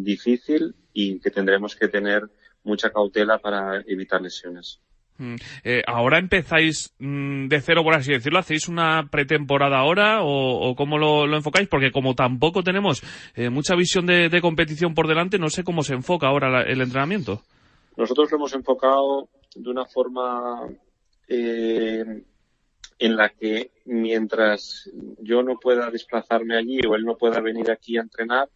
difícil 0.02 0.74
y 0.92 1.20
que 1.20 1.30
tendremos 1.30 1.76
que 1.76 1.88
tener 1.88 2.22
mucha 2.64 2.90
cautela 2.90 3.38
para 3.38 3.82
evitar 3.86 4.20
lesiones. 4.20 4.80
Mm. 5.18 5.34
Eh, 5.64 5.82
¿Ahora 5.86 6.18
empezáis 6.18 6.94
mm, 6.98 7.48
de 7.48 7.60
cero, 7.60 7.82
por 7.82 7.94
así 7.94 8.12
decirlo? 8.12 8.38
¿Hacéis 8.38 8.68
una 8.68 9.08
pretemporada 9.10 9.78
ahora 9.78 10.20
o, 10.22 10.74
cómo 10.76 10.96
lo, 10.96 11.24
enfocáis? 11.36 11.68
Porque 11.68 11.90
como 11.90 12.14
tampoco 12.14 12.62
tenemos 12.62 13.02
eh, 13.34 13.50
mucha 13.50 13.74
visión 13.74 14.06
de, 14.06 14.40
competición 14.40 14.94
por 14.94 15.08
delante, 15.08 15.38
no 15.38 15.50
sé 15.50 15.64
cómo 15.64 15.82
se 15.82 15.94
enfoca 15.94 16.28
ahora 16.28 16.62
el 16.62 16.80
entrenamiento. 16.80 17.42
Nosotros 17.96 18.30
lo 18.30 18.36
hemos 18.36 18.54
enfocado 18.54 19.28
de 19.56 19.68
una 19.68 19.84
forma 19.86 20.68
eh, 21.26 22.04
en 22.98 23.16
la 23.16 23.28
que 23.30 23.72
mientras 23.86 24.88
yo 25.20 25.42
no 25.42 25.58
pueda 25.58 25.90
desplazarme 25.90 26.56
allí 26.56 26.78
o 26.88 26.94
él 26.94 27.04
no 27.04 27.16
pueda 27.16 27.40
venir 27.40 27.70
aquí 27.72 27.98
a 27.98 28.02
entrenar, 28.02 28.48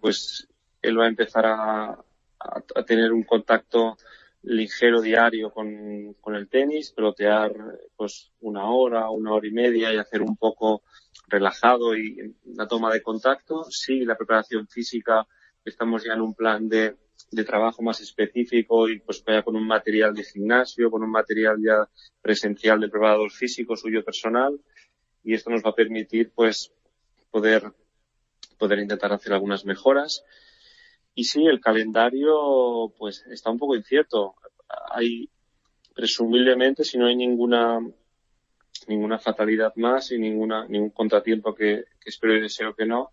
pues 0.00 0.48
él 0.80 0.98
va 0.98 1.04
a 1.04 1.08
empezar 1.08 1.46
a 1.46 2.04
tener 2.86 3.12
un 3.12 3.22
contacto 3.22 3.96
ligero 4.42 5.00
diario 5.00 5.50
con, 5.50 6.34
el 6.34 6.48
tenis, 6.48 6.92
pelotear 6.92 7.52
pues 7.96 8.32
una 8.40 8.70
hora, 8.70 9.08
una 9.10 9.32
hora 9.32 9.46
y 9.46 9.52
media 9.52 9.92
y 9.92 9.96
hacer 9.96 10.22
un 10.22 10.36
poco 10.36 10.82
relajado 11.28 11.96
y 11.96 12.34
la 12.46 12.66
toma 12.66 12.92
de 12.92 13.02
contacto. 13.02 13.64
Sí, 13.70 14.04
la 14.04 14.16
preparación 14.16 14.66
física, 14.66 15.26
estamos 15.64 16.04
ya 16.04 16.14
en 16.14 16.22
un 16.22 16.34
plan 16.34 16.68
de, 16.68 16.96
de 17.30 17.44
trabajo 17.44 17.82
más 17.82 18.00
específico 18.00 18.88
y 18.88 18.98
pues 19.00 19.22
vaya 19.24 19.42
con 19.42 19.54
un 19.54 19.66
material 19.66 20.14
de 20.14 20.24
gimnasio, 20.24 20.90
con 20.90 21.02
un 21.02 21.10
material 21.10 21.58
ya 21.64 21.88
presencial 22.20 22.80
del 22.80 22.90
preparador 22.90 23.30
físico 23.30 23.76
suyo 23.76 24.04
personal 24.04 24.60
y 25.22 25.34
esto 25.34 25.50
nos 25.50 25.62
va 25.62 25.70
a 25.70 25.74
permitir 25.74 26.32
pues 26.34 26.72
poder, 27.30 27.72
poder 28.62 28.78
intentar 28.78 29.12
hacer 29.12 29.32
algunas 29.32 29.64
mejoras 29.64 30.24
y 31.14 31.24
sí, 31.24 31.44
el 31.46 31.60
calendario 31.60 32.92
pues 32.96 33.24
está 33.30 33.50
un 33.50 33.58
poco 33.58 33.74
incierto. 33.74 34.34
Hay, 34.90 35.28
presumiblemente, 35.94 36.84
si 36.84 36.98
no 36.98 37.06
hay 37.06 37.16
ninguna 37.16 37.80
ninguna 38.88 39.18
fatalidad 39.18 39.72
más 39.76 40.10
y 40.10 40.18
ninguna 40.18 40.66
ningún 40.66 40.90
contratiempo 40.90 41.54
que, 41.54 41.84
espero 42.04 42.36
y 42.36 42.40
deseo 42.40 42.74
que 42.74 42.86
no, 42.86 43.10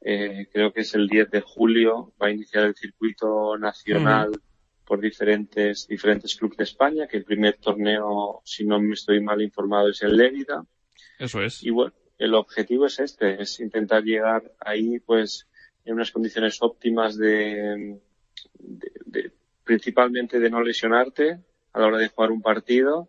eh, 0.00 0.46
creo 0.52 0.72
que 0.72 0.82
es 0.82 0.94
el 0.94 1.08
10 1.08 1.30
de 1.30 1.40
julio 1.40 2.12
va 2.20 2.28
a 2.28 2.30
iniciar 2.30 2.64
el 2.64 2.74
circuito 2.74 3.58
nacional 3.58 4.30
por 4.86 5.00
diferentes 5.00 5.86
diferentes 5.86 6.36
clubes 6.36 6.58
de 6.58 6.64
España, 6.64 7.06
que 7.06 7.16
el 7.16 7.24
primer 7.24 7.56
torneo, 7.58 8.42
si 8.44 8.64
no 8.64 8.80
me 8.80 8.94
estoy 8.94 9.20
mal 9.20 9.40
informado, 9.40 9.88
es 9.88 10.02
en 10.02 10.16
Lérida. 10.16 10.64
Eso 11.18 11.42
es. 11.42 11.62
Y 11.62 11.70
bueno, 11.70 11.92
el 12.22 12.34
objetivo 12.34 12.86
es 12.86 13.00
este, 13.00 13.42
es 13.42 13.58
intentar 13.58 14.04
llegar 14.04 14.52
ahí, 14.60 15.00
pues, 15.00 15.48
en 15.84 15.94
unas 15.94 16.12
condiciones 16.12 16.58
óptimas 16.62 17.18
de, 17.18 18.00
principalmente 19.64 20.38
de 20.38 20.48
no 20.48 20.62
lesionarte 20.62 21.40
a 21.72 21.80
la 21.80 21.86
hora 21.86 21.98
de 21.98 22.08
jugar 22.08 22.30
un 22.30 22.40
partido 22.40 23.08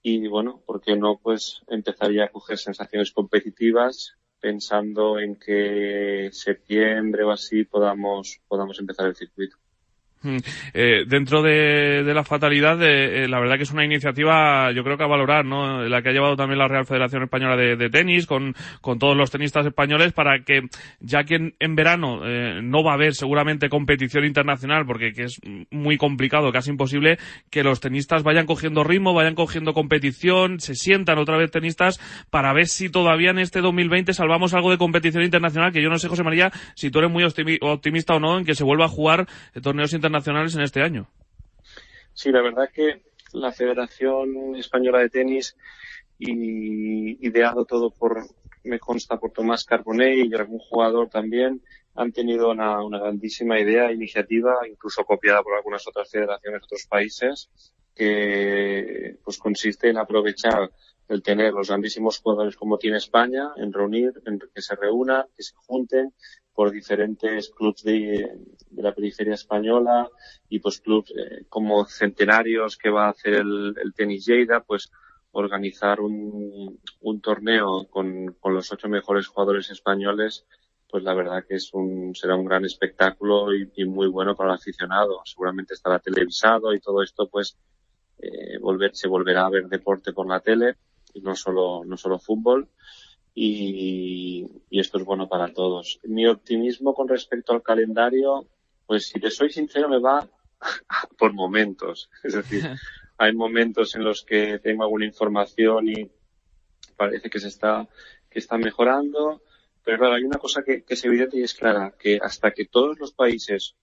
y 0.00 0.28
bueno, 0.28 0.62
porque 0.64 0.94
no 0.94 1.18
pues 1.20 1.62
empezaría 1.66 2.26
a 2.26 2.28
coger 2.28 2.58
sensaciones 2.58 3.10
competitivas 3.10 4.16
pensando 4.38 5.18
en 5.18 5.34
que 5.34 6.28
septiembre 6.32 7.24
o 7.24 7.32
así 7.32 7.64
podamos 7.64 8.40
podamos 8.46 8.78
empezar 8.78 9.08
el 9.08 9.16
circuito. 9.16 9.56
Mm. 10.26 10.38
Eh, 10.74 11.04
dentro 11.06 11.40
de, 11.40 12.02
la 12.12 12.24
fatalidad, 12.24 12.78
eh, 12.82 13.28
la 13.28 13.38
verdad 13.38 13.56
que 13.56 13.62
es 13.62 13.70
una 13.70 13.84
iniciativa, 13.84 14.72
yo 14.72 14.82
creo 14.82 14.96
que 14.96 15.04
a 15.04 15.06
valorar, 15.06 15.44
¿no? 15.44 15.84
La 15.84 16.02
que 16.02 16.08
ha 16.08 16.12
llevado 16.12 16.34
también 16.34 16.58
la 16.58 16.66
Real 16.66 16.84
Federación 16.84 17.22
Española 17.22 17.56
de, 17.56 17.90
Tenis, 17.90 18.26
con, 18.26 18.54
con, 18.80 18.98
todos 18.98 19.16
los 19.16 19.30
tenistas 19.30 19.64
españoles, 19.66 20.12
para 20.12 20.42
que, 20.42 20.62
ya 20.98 21.22
que 21.22 21.54
en, 21.56 21.76
verano 21.76 22.22
eh, 22.24 22.60
no 22.60 22.82
va 22.82 22.92
a 22.92 22.94
haber 22.94 23.14
seguramente 23.14 23.68
competición 23.68 24.24
internacional, 24.24 24.84
porque 24.84 25.12
que 25.12 25.24
es 25.24 25.40
muy 25.70 25.96
complicado, 25.96 26.50
casi 26.50 26.70
imposible, 26.70 27.18
que 27.50 27.62
los 27.62 27.80
tenistas 27.80 28.24
vayan 28.24 28.46
cogiendo 28.46 28.82
ritmo, 28.82 29.14
vayan 29.14 29.36
cogiendo 29.36 29.74
competición, 29.74 30.58
se 30.58 30.74
sientan 30.74 31.18
otra 31.18 31.36
vez 31.36 31.52
tenistas, 31.52 32.00
para 32.30 32.52
ver 32.52 32.66
si 32.66 32.88
todavía 32.88 33.30
en 33.30 33.38
este 33.38 33.60
2020 33.60 34.12
salvamos 34.12 34.54
algo 34.54 34.72
de 34.72 34.78
competición 34.78 35.22
internacional, 35.22 35.72
que 35.72 35.82
yo 35.82 35.88
no 35.88 35.98
sé, 35.98 36.08
José 36.08 36.24
María, 36.24 36.50
si 36.74 36.90
tú 36.90 36.98
eres 36.98 37.12
muy 37.12 37.22
optimista 37.22 38.14
o 38.14 38.20
no 38.20 38.38
en 38.38 38.44
que 38.44 38.56
se 38.56 38.64
vuelva 38.64 38.86
a 38.86 38.88
jugar 38.88 39.26
torneos 39.62 39.92
internacionales 39.92 40.15
en 40.54 40.62
este 40.62 40.82
año. 40.82 41.08
Sí, 42.12 42.30
la 42.30 42.42
verdad 42.42 42.70
que 42.72 43.02
la 43.32 43.52
Federación 43.52 44.56
Española 44.56 45.00
de 45.00 45.10
Tenis 45.10 45.56
y 46.18 47.26
ideado 47.26 47.64
todo 47.64 47.90
por, 47.90 48.24
me 48.64 48.78
consta, 48.78 49.18
por 49.18 49.32
Tomás 49.32 49.64
Carbonet 49.64 50.16
y 50.16 50.34
algún 50.34 50.58
jugador 50.58 51.08
también, 51.08 51.62
han 51.94 52.12
tenido 52.12 52.50
una, 52.50 52.78
grandísima 52.98 53.58
idea, 53.58 53.90
iniciativa, 53.92 54.56
incluso 54.68 55.04
copiada 55.04 55.42
por 55.42 55.54
algunas 55.54 55.86
otras 55.88 56.10
federaciones 56.10 56.60
de 56.60 56.64
otros 56.64 56.86
países, 56.88 57.50
que 57.94 59.16
pues 59.24 59.38
consiste 59.38 59.88
en 59.88 59.96
aprovechar 59.96 60.70
el 61.08 61.22
tener 61.22 61.52
los 61.52 61.68
grandísimos 61.68 62.18
jugadores 62.18 62.56
como 62.56 62.78
tiene 62.78 62.98
España, 62.98 63.52
en 63.56 63.72
reunir, 63.72 64.12
en 64.26 64.38
que 64.38 64.60
se 64.60 64.74
reúnan, 64.74 65.24
que 65.34 65.42
se 65.42 65.54
junten 65.54 66.12
por 66.56 66.70
diferentes 66.70 67.50
clubes 67.50 67.82
de, 67.84 68.34
la 68.72 68.94
periferia 68.94 69.34
española 69.34 70.08
y 70.48 70.58
pues 70.58 70.80
clubes 70.80 71.10
eh, 71.10 71.44
como 71.50 71.84
centenarios 71.84 72.78
que 72.78 72.88
va 72.88 73.06
a 73.06 73.10
hacer 73.10 73.34
el, 73.34 73.74
tenis 73.94 74.24
Lleida, 74.26 74.60
pues 74.60 74.90
organizar 75.32 76.00
un, 76.00 76.80
torneo 77.22 77.86
con, 77.90 78.32
con, 78.40 78.54
los 78.54 78.72
ocho 78.72 78.88
mejores 78.88 79.26
jugadores 79.26 79.70
españoles, 79.70 80.46
pues 80.88 81.04
la 81.04 81.12
verdad 81.12 81.44
que 81.46 81.56
es 81.56 81.74
un, 81.74 82.14
será 82.14 82.36
un 82.36 82.46
gran 82.46 82.64
espectáculo 82.64 83.54
y, 83.54 83.84
muy 83.84 84.08
bueno 84.08 84.34
para 84.34 84.50
el 84.50 84.56
aficionado. 84.56 85.20
Seguramente 85.26 85.74
estará 85.74 85.98
televisado 85.98 86.72
y 86.72 86.80
todo 86.80 87.02
esto 87.02 87.28
pues 87.28 87.58
eh, 88.18 88.58
volver, 88.60 88.96
se 88.96 89.08
volverá 89.08 89.44
a 89.44 89.50
ver 89.50 89.68
deporte 89.68 90.14
por 90.14 90.26
la 90.26 90.40
tele 90.40 90.76
y 91.12 91.20
no 91.20 91.36
solo, 91.36 91.84
no 91.84 91.98
solo 91.98 92.18
fútbol 92.18 92.70
y, 93.38 94.46
esto 94.70 94.98
es 94.98 95.04
bueno 95.04 95.28
para 95.28 95.52
todos. 95.52 96.00
Mi 96.04 96.26
optimismo 96.26 96.94
con 96.94 97.06
respecto 97.06 97.52
al 97.52 97.62
calendario, 97.62 98.46
pues 98.86 99.08
si 99.08 99.20
te 99.20 99.30
soy 99.30 99.50
sincero, 99.50 99.88
me 99.88 100.00
va 100.00 100.26
por 101.18 101.34
momentos. 101.34 102.08
Es 102.24 102.32
decir, 102.32 102.62
hay 103.18 103.34
momentos 103.34 103.94
en 103.94 104.04
los 104.04 104.24
que 104.24 104.58
tengo 104.58 104.84
alguna 104.84 105.04
información 105.04 105.88
y 105.88 106.10
parece 106.96 107.28
que 107.28 107.38
se 107.38 107.48
está, 107.48 107.86
que 108.30 108.38
está 108.38 108.56
mejorando, 108.56 109.42
pero 109.84 109.98
claro, 109.98 110.14
hay 110.14 110.24
una 110.24 110.38
cosa 110.38 110.62
que, 110.62 110.82
que 110.82 110.94
es 110.94 111.04
evidente 111.04 111.38
y 111.38 111.42
es 111.42 111.54
clara, 111.54 111.94
que 111.98 112.18
hasta 112.20 112.52
que 112.52 112.64
todos 112.64 112.98
los 112.98 113.12
países 113.12 113.76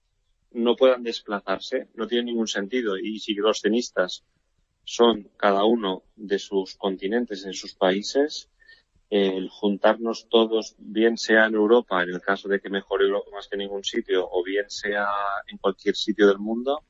no 0.50 0.74
puedan 0.74 1.04
desplazarse, 1.04 1.88
no 1.94 2.08
tiene 2.08 2.24
ningún 2.24 2.48
sentido. 2.48 2.98
Y 2.98 3.20
si 3.20 3.34
los 3.34 3.60
tenistas 3.60 4.24
son 4.82 5.30
cada 5.36 5.64
uno 5.64 6.02
de 6.16 6.40
sus 6.40 6.74
continentes, 6.74 7.44
en 7.44 7.54
sus 7.54 7.74
países, 7.74 8.50
el 9.10 9.48
juntarnos 9.48 10.28
todos, 10.28 10.74
bien 10.78 11.16
sea 11.18 11.46
en 11.46 11.54
Europa, 11.54 12.02
en 12.02 12.10
el 12.10 12.20
caso 12.20 12.48
de 12.48 12.60
que 12.60 12.70
mejore 12.70 13.04
Europa 13.04 13.30
más 13.32 13.48
que 13.48 13.56
ningún 13.56 13.84
sitio, 13.84 14.28
o 14.30 14.42
bien 14.42 14.64
sea 14.68 15.06
en 15.46 15.58
cualquier 15.58 15.94
sitio 15.94 16.26
del 16.26 16.38
mundo, 16.38 16.82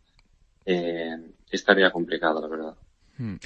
eh, 0.64 1.16
estaría 1.50 1.90
complicado, 1.90 2.40
la 2.40 2.48
verdad. 2.48 2.76
Hmm. 3.16 3.36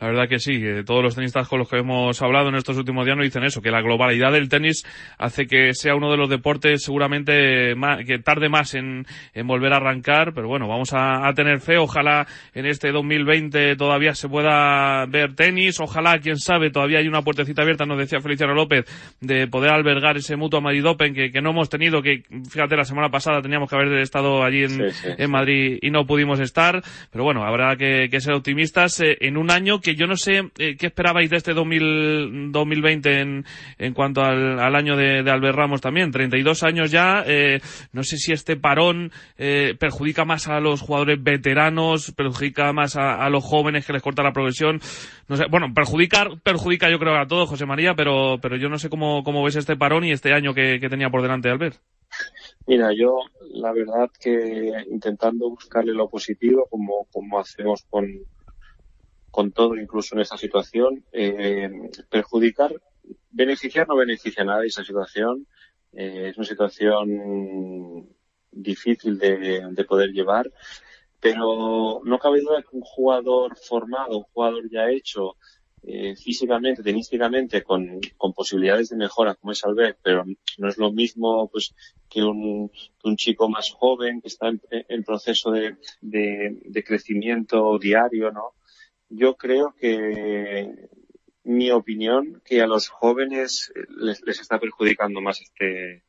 La 0.00 0.06
verdad 0.06 0.28
que 0.28 0.38
sí, 0.38 0.62
todos 0.86 1.02
los 1.02 1.14
tenistas 1.14 1.46
con 1.48 1.58
los 1.58 1.68
que 1.68 1.78
hemos 1.78 2.22
hablado 2.22 2.48
en 2.48 2.54
estos 2.54 2.78
últimos 2.78 3.04
días 3.04 3.16
nos 3.16 3.26
dicen 3.26 3.44
eso, 3.44 3.60
que 3.60 3.70
la 3.70 3.82
globalidad 3.82 4.32
del 4.32 4.48
tenis 4.48 4.86
hace 5.18 5.46
que 5.46 5.74
sea 5.74 5.94
uno 5.94 6.10
de 6.10 6.16
los 6.16 6.30
deportes 6.30 6.82
seguramente 6.82 7.74
que 8.06 8.18
tarde 8.20 8.48
más 8.48 8.74
en, 8.74 9.04
volver 9.44 9.74
a 9.74 9.76
arrancar, 9.76 10.32
pero 10.32 10.48
bueno, 10.48 10.66
vamos 10.66 10.90
a, 10.92 11.30
tener 11.34 11.60
fe, 11.60 11.76
ojalá 11.76 12.26
en 12.54 12.64
este 12.66 12.90
2020 12.90 13.76
todavía 13.76 14.14
se 14.14 14.28
pueda 14.28 15.04
ver 15.06 15.34
tenis, 15.34 15.78
ojalá, 15.78 16.18
quién 16.20 16.38
sabe, 16.38 16.70
todavía 16.70 17.00
hay 17.00 17.08
una 17.08 17.22
puertecita 17.22 17.62
abierta, 17.62 17.84
nos 17.84 17.98
decía 17.98 18.20
Feliciano 18.20 18.54
López, 18.54 18.86
de 19.20 19.46
poder 19.46 19.72
albergar 19.72 20.16
ese 20.16 20.36
mutuo 20.36 20.60
Madrid 20.60 20.86
Open 20.86 21.12
que, 21.12 21.42
no 21.42 21.50
hemos 21.50 21.68
tenido, 21.68 22.00
que 22.00 22.22
fíjate, 22.50 22.76
la 22.76 22.84
semana 22.84 23.10
pasada 23.10 23.42
teníamos 23.42 23.68
que 23.68 23.76
haber 23.76 23.98
estado 23.98 24.42
allí 24.42 24.64
en, 24.64 25.30
Madrid 25.30 25.78
y 25.82 25.90
no 25.90 26.06
pudimos 26.06 26.40
estar, 26.40 26.82
pero 27.10 27.24
bueno, 27.24 27.44
habrá 27.44 27.76
que, 27.76 28.08
ser 28.20 28.34
optimistas. 28.34 29.00
Eh, 29.00 29.17
en 29.20 29.36
un 29.36 29.50
año 29.50 29.80
que 29.80 29.94
yo 29.94 30.06
no 30.06 30.16
sé 30.16 30.50
eh, 30.58 30.76
qué 30.76 30.86
esperabais 30.86 31.30
de 31.30 31.36
este 31.36 31.54
2020 31.54 33.20
en, 33.20 33.44
en 33.78 33.94
cuanto 33.94 34.22
al, 34.22 34.74
año 34.74 34.96
de, 34.96 35.18
Albert 35.30 35.56
Ramos 35.56 35.80
también. 35.80 36.10
32 36.10 36.62
años 36.62 36.90
ya. 36.90 37.22
Eh, 37.26 37.60
no 37.92 38.02
sé 38.02 38.16
si 38.16 38.32
este 38.32 38.56
parón 38.56 39.10
eh, 39.36 39.74
perjudica 39.78 40.24
más 40.24 40.48
a 40.48 40.60
los 40.60 40.80
jugadores 40.80 41.22
veteranos, 41.22 42.12
perjudica 42.12 42.72
más 42.72 42.96
a, 42.96 43.28
los 43.28 43.44
jóvenes 43.44 43.86
que 43.86 43.92
les 43.92 44.02
corta 44.02 44.22
la 44.22 44.32
progresión. 44.32 44.80
No 45.28 45.36
sé, 45.36 45.44
bueno, 45.50 45.72
perjudicar, 45.74 46.40
perjudica 46.42 46.90
yo 46.90 46.98
creo 46.98 47.16
a 47.16 47.26
todos, 47.26 47.48
José 47.48 47.66
María, 47.66 47.94
pero, 47.94 48.38
pero 48.40 48.56
yo 48.56 48.68
no 48.68 48.78
sé 48.78 48.88
cómo, 48.88 49.22
cómo 49.22 49.42
ves 49.42 49.56
este 49.56 49.76
parón 49.76 50.04
y 50.04 50.12
este 50.12 50.32
año 50.32 50.54
que, 50.54 50.78
que 50.80 50.88
tenía 50.88 51.10
por 51.10 51.22
delante 51.22 51.50
Albert. 51.50 51.76
Mira, 52.66 52.90
yo 52.94 53.20
la 53.52 53.72
verdad 53.72 54.10
que 54.20 54.72
intentando 54.90 55.48
buscarle 55.48 55.92
lo 55.92 56.08
positivo, 56.08 56.66
como, 56.70 57.06
como 57.12 57.38
hacemos 57.38 57.84
con, 57.88 58.06
con 59.30 59.52
todo, 59.52 59.76
incluso 59.76 60.14
en 60.14 60.22
esta 60.22 60.36
situación, 60.36 61.04
eh, 61.12 61.70
perjudicar, 62.08 62.74
beneficiar 63.30 63.88
no 63.88 63.96
beneficia 63.96 64.42
a 64.42 64.46
nadie 64.46 64.68
esa 64.68 64.84
situación. 64.84 65.46
Eh, 65.92 66.28
es 66.30 66.36
una 66.36 66.46
situación 66.46 68.08
difícil 68.50 69.18
de, 69.18 69.84
poder 69.86 70.10
llevar, 70.10 70.50
pero 71.20 72.00
no 72.04 72.18
cabe 72.18 72.40
duda 72.40 72.62
que 72.62 72.76
un 72.76 72.82
jugador 72.82 73.56
formado, 73.56 74.18
un 74.18 74.24
jugador 74.24 74.70
ya 74.70 74.90
hecho, 74.90 75.36
eh, 75.82 76.16
físicamente, 76.16 76.82
tenísticamente, 76.82 77.62
con, 77.62 78.00
posibilidades 78.34 78.88
de 78.88 78.96
mejora 78.96 79.34
como 79.34 79.52
es 79.52 79.64
Albert, 79.64 79.98
pero 80.02 80.24
no 80.58 80.68
es 80.68 80.76
lo 80.76 80.92
mismo 80.92 81.48
pues 81.48 81.74
que 82.08 82.22
un, 82.22 82.70
un 83.04 83.16
chico 83.16 83.48
más 83.48 83.70
joven 83.70 84.20
que 84.20 84.28
está 84.28 84.50
en, 84.70 85.04
proceso 85.04 85.50
de, 85.50 85.76
de, 86.00 86.84
crecimiento 86.84 87.78
diario, 87.78 88.30
¿no? 88.32 88.54
Yo 89.08 89.36
creo 89.36 89.74
que 89.78 90.88
mi 91.44 91.70
opinión 91.70 92.42
que 92.44 92.60
a 92.60 92.66
los 92.66 92.88
jóvenes 92.88 93.72
les, 93.96 94.22
está 94.26 94.58
perjudicando 94.58 95.20
más 95.20 95.40
este 95.40 96.04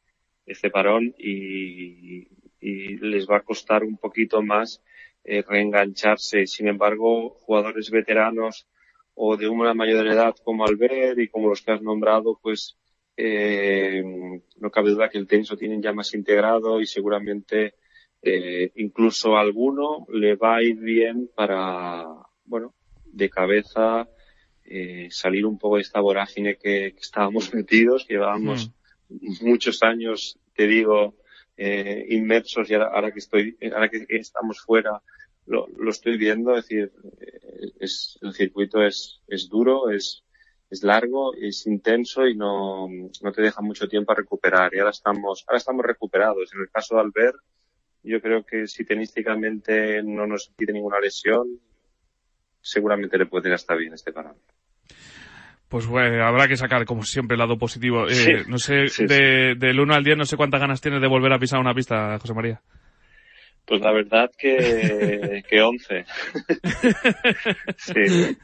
este 0.50 0.70
parón 0.70 1.14
y, 1.18 2.28
les 2.62 3.26
va 3.26 3.38
a 3.38 3.44
costar 3.44 3.84
un 3.84 3.98
poquito 3.98 4.42
más 4.42 4.82
eh, 5.24 5.44
reengancharse. 5.48 6.46
Sin 6.46 6.68
embargo, 6.68 7.30
jugadores 7.30 7.90
veteranos 7.90 8.68
o 9.14 9.38
de 9.38 9.48
una 9.48 9.74
mayor 9.74 10.08
edad 10.08 10.36
como 10.44 10.66
Albert 10.66 11.20
y 11.20 11.30
como 11.30 11.50
los 11.50 11.62
que 11.62 11.72
has 11.72 11.82
nombrado, 11.82 12.38
pues 12.42 12.78
eh, 13.16 14.04
no 14.58 14.72
cabe 14.72 14.92
duda 14.92 15.10
que 15.10 15.18
el 15.18 15.28
tenis 15.28 15.50
lo 15.50 15.58
tienen 15.58 15.82
ya 15.82 15.94
más 15.94 16.14
integrado 16.14 16.82
y 16.82 16.86
seguramente 16.86 17.76
eh, 18.22 18.72
incluso 18.76 19.38
alguno 19.38 20.06
le 20.12 20.36
va 20.36 20.58
a 20.58 20.64
ir 20.64 20.78
bien 20.78 21.30
para, 21.34 22.06
bueno, 22.44 22.74
de 23.12 23.30
cabeza, 23.30 24.08
eh, 24.66 25.08
salir 25.12 25.46
un 25.46 25.58
poco 25.58 25.78
de 25.78 25.82
esta 25.82 26.00
vorágine 26.00 26.58
que, 26.58 26.88
estábamos 26.88 27.52
metidos, 27.54 28.08
llevábamos 28.08 28.72
hmm. 29.10 29.48
muchos 29.48 29.84
años, 29.84 30.40
te 30.56 30.68
digo, 30.68 31.16
eh, 31.58 32.06
inmersos 32.10 32.70
y 32.70 32.76
ahora, 32.76 33.12
que 33.12 33.20
estoy, 33.20 33.58
ahora 33.74 33.90
que 33.90 34.06
estamos 34.10 34.62
fuera, 34.62 35.02
lo, 35.46 35.68
lo 35.78 35.90
estoy 35.90 36.18
viendo, 36.18 36.56
es 36.56 36.66
decir, 36.66 36.92
eh, 37.20 37.72
es, 37.80 38.20
el 38.22 38.34
circuito 38.34 38.84
es, 38.84 39.22
es 39.28 39.50
duro, 39.50 39.90
es, 39.90 40.24
es 40.70 40.84
largo, 40.84 41.34
es 41.34 41.66
intenso 41.66 42.28
y 42.28 42.36
no, 42.36 42.88
no 42.88 43.32
te 43.32 43.42
deja 43.42 43.62
mucho 43.62 43.88
tiempo 43.88 44.12
a 44.12 44.16
recuperar. 44.16 44.74
Y 44.74 44.80
ahora 44.80 44.92
estamos, 44.92 45.44
ahora 45.48 45.58
estamos 45.58 45.86
recuperados. 45.86 46.54
En 46.54 46.62
el 46.62 46.70
caso 46.70 46.96
de 46.96 47.02
Albert, 47.02 47.38
yo 48.04 48.22
creo 48.22 48.46
que 48.46 48.68
si 48.68 48.86
tenísticamente 48.86 50.04
no 50.04 50.28
nos 50.28 50.50
pide 50.56 50.74
ninguna 50.74 51.00
lesión, 51.00 51.60
seguramente 52.62 53.18
le 53.18 53.26
puede 53.26 53.50
ir 53.50 53.56
hasta 53.56 53.76
bien 53.76 53.94
este 53.94 54.12
parón. 54.12 54.36
Pues 55.68 55.86
bueno, 55.86 56.26
habrá 56.26 56.48
que 56.48 56.58
sacar, 56.58 56.84
como 56.86 57.04
siempre, 57.04 57.36
el 57.36 57.40
lado 57.40 57.58
positivo. 57.58 58.10
Eh, 58.10 58.44
no 58.48 58.58
sé, 58.58 58.86
de, 59.06 59.54
del 59.56 59.80
1 59.80 59.94
al 59.94 60.04
10, 60.04 60.18
no 60.18 60.26
sé 60.26 60.36
cuántas 60.36 60.60
ganas 60.60 60.82
tienes 60.82 61.00
de 61.00 61.08
volver 61.08 61.32
a 61.32 61.38
pisar 61.38 61.60
una 61.60 61.76
pista, 61.76 62.18
José 62.18 62.34
María. 62.34 62.60
Pues 63.66 63.82
la 63.82 63.92
verdad 63.92 64.32
que, 64.36 65.44
que 65.48 65.62
11. 65.62 66.06
sí. 67.78 68.38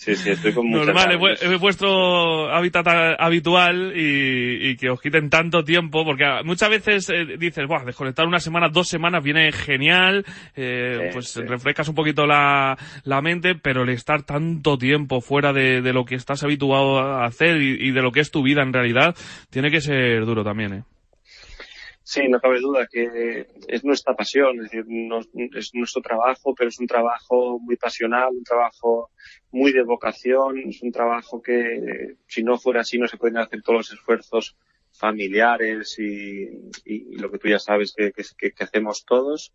Sí, 0.00 0.16
sí, 0.16 0.30
estoy 0.30 0.54
con 0.54 0.70
Normal, 0.70 1.20
es, 1.42 1.60
vuestro 1.60 2.50
hábitat 2.50 2.86
habitual 3.18 3.92
y, 3.94 4.74
que 4.76 4.88
os 4.88 4.98
quiten 4.98 5.28
tanto 5.28 5.62
tiempo, 5.62 6.06
porque 6.06 6.24
muchas 6.42 6.70
veces 6.70 7.10
eh, 7.10 7.36
dices, 7.38 7.66
Buah, 7.66 7.84
desconectar 7.84 8.26
una 8.26 8.40
semana, 8.40 8.70
dos 8.70 8.88
semanas 8.88 9.22
viene 9.22 9.52
genial, 9.52 10.24
eh, 10.56 11.10
pues 11.12 11.36
refrescas 11.36 11.86
un 11.88 11.94
poquito 11.94 12.26
la, 12.26 12.78
la 13.04 13.20
mente, 13.20 13.54
pero 13.56 13.82
el 13.82 13.90
estar 13.90 14.22
tanto 14.22 14.78
tiempo 14.78 15.20
fuera 15.20 15.52
de, 15.52 15.82
de 15.82 15.92
lo 15.92 16.06
que 16.06 16.14
estás 16.14 16.42
habituado 16.44 16.98
a 16.98 17.26
hacer 17.26 17.60
y, 17.60 17.88
y 17.88 17.90
de 17.90 18.00
lo 18.00 18.10
que 18.10 18.20
es 18.20 18.30
tu 18.30 18.42
vida 18.42 18.62
en 18.62 18.72
realidad, 18.72 19.14
tiene 19.50 19.70
que 19.70 19.82
ser 19.82 20.24
duro 20.24 20.42
también, 20.42 20.72
¿eh? 20.72 20.82
Sí, 22.12 22.26
no 22.28 22.40
cabe 22.40 22.58
duda 22.58 22.88
que 22.90 23.46
es 23.68 23.84
nuestra 23.84 24.16
pasión, 24.16 24.56
es 24.56 24.72
decir, 24.72 24.84
es 25.54 25.70
nuestro 25.74 26.02
trabajo, 26.02 26.56
pero 26.56 26.68
es 26.68 26.80
un 26.80 26.88
trabajo 26.88 27.60
muy 27.60 27.76
pasional, 27.76 28.30
un 28.32 28.42
trabajo 28.42 29.12
muy 29.52 29.72
de 29.72 29.84
vocación, 29.84 30.58
es 30.58 30.82
un 30.82 30.90
trabajo 30.90 31.40
que 31.40 32.16
si 32.26 32.42
no 32.42 32.58
fuera 32.58 32.80
así 32.80 32.98
no 32.98 33.06
se 33.06 33.16
pueden 33.16 33.36
hacer 33.36 33.62
todos 33.62 33.78
los 33.78 33.92
esfuerzos 33.92 34.56
familiares 34.90 35.96
y, 36.00 37.16
lo 37.16 37.30
que 37.30 37.38
tú 37.38 37.46
ya 37.46 37.60
sabes 37.60 37.94
que, 37.96 38.10
que, 38.10 38.64
hacemos 38.64 39.04
todos, 39.04 39.54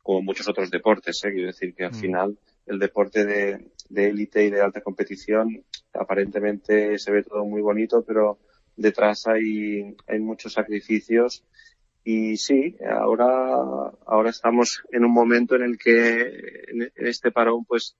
como 0.00 0.22
muchos 0.22 0.46
otros 0.46 0.70
deportes, 0.70 1.24
¿eh? 1.24 1.32
quiero 1.32 1.48
decir 1.48 1.74
que 1.74 1.86
al 1.86 1.90
mm. 1.90 2.00
final 2.00 2.38
el 2.66 2.78
deporte 2.78 3.24
de 3.24 4.08
élite 4.08 4.44
y 4.44 4.50
de 4.50 4.60
alta 4.60 4.80
competición 4.80 5.64
aparentemente 5.92 7.00
se 7.00 7.10
ve 7.10 7.24
todo 7.24 7.44
muy 7.44 7.62
bonito, 7.62 8.04
pero 8.06 8.38
detrás 8.76 9.26
hay, 9.26 9.96
hay 10.06 10.20
muchos 10.20 10.52
sacrificios 10.52 11.44
y 12.08 12.36
sí, 12.36 12.76
ahora, 12.88 13.26
ahora 14.06 14.30
estamos 14.30 14.84
en 14.92 15.04
un 15.04 15.12
momento 15.12 15.56
en 15.56 15.62
el 15.62 15.76
que 15.76 16.20
en 16.68 16.92
este 16.94 17.32
parón 17.32 17.64
pues 17.64 17.96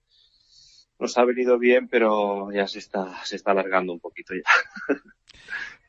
nos 0.97 1.17
ha 1.17 1.25
venido 1.25 1.59
bien, 1.59 1.89
pero 1.89 2.49
ya 2.53 2.67
se 2.67 2.79
está, 2.79 3.25
se 3.25 3.35
está 3.35 3.51
alargando 3.51 3.91
un 3.91 3.99
poquito 3.99 4.33
ya. 4.33 4.95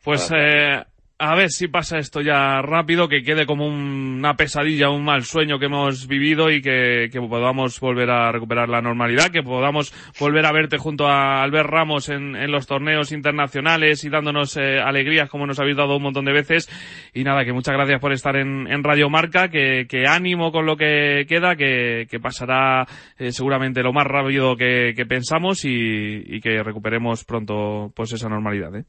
Pues 0.02 0.28
eh, 0.34 0.84
a 1.20 1.34
ver 1.34 1.50
si 1.50 1.66
pasa 1.66 1.98
esto 1.98 2.20
ya 2.20 2.62
rápido, 2.62 3.08
que 3.08 3.24
quede 3.24 3.44
como 3.44 3.66
una 3.66 4.34
pesadilla, 4.34 4.88
un 4.90 5.04
mal 5.04 5.24
sueño 5.24 5.58
que 5.58 5.66
hemos 5.66 6.06
vivido 6.06 6.48
y 6.50 6.62
que, 6.62 7.10
podamos 7.28 7.80
volver 7.80 8.08
a 8.10 8.30
recuperar 8.30 8.68
la 8.68 8.80
normalidad, 8.80 9.30
que 9.32 9.42
podamos 9.42 9.92
volver 10.20 10.46
a 10.46 10.52
verte 10.52 10.78
junto 10.78 11.08
a 11.08 11.42
Albert 11.42 11.68
Ramos 11.68 12.08
en, 12.08 12.50
los 12.52 12.66
torneos 12.66 13.10
internacionales 13.10 14.04
y 14.04 14.10
dándonos 14.10 14.56
eh, 14.56 14.78
alegrías 14.78 15.28
como 15.28 15.46
nos 15.46 15.58
habéis 15.58 15.76
dado 15.76 15.96
un 15.96 16.02
montón 16.04 16.24
de 16.24 16.32
veces. 16.32 16.68
Y 17.12 17.24
nada, 17.24 17.44
que 17.44 17.52
muchas 17.52 17.74
gracias 17.74 18.00
por 18.00 18.12
estar 18.12 18.36
en, 18.36 18.84
Radio 18.84 19.10
Marca, 19.10 19.48
que, 19.48 20.04
ánimo 20.08 20.52
con 20.52 20.66
lo 20.66 20.76
que 20.76 21.26
queda, 21.28 21.56
que, 21.56 22.06
pasará 22.22 22.86
eh, 23.18 23.32
seguramente 23.32 23.82
lo 23.82 23.92
más 23.92 24.06
rápido 24.06 24.56
que, 24.56 25.04
pensamos 25.08 25.64
y, 25.64 26.22
y, 26.26 26.40
que 26.40 26.62
recuperemos 26.62 27.24
pronto 27.24 27.92
pues 27.94 28.12
esa 28.12 28.28
normalidad. 28.28 28.74
¿eh? 28.76 28.84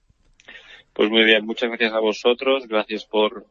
Pues 1.00 1.10
muy 1.10 1.24
bien, 1.24 1.46
muchas 1.46 1.70
gracias 1.70 1.94
a 1.94 2.02
vosotros, 2.02 2.68
gracias 2.68 3.06
por, 3.06 3.46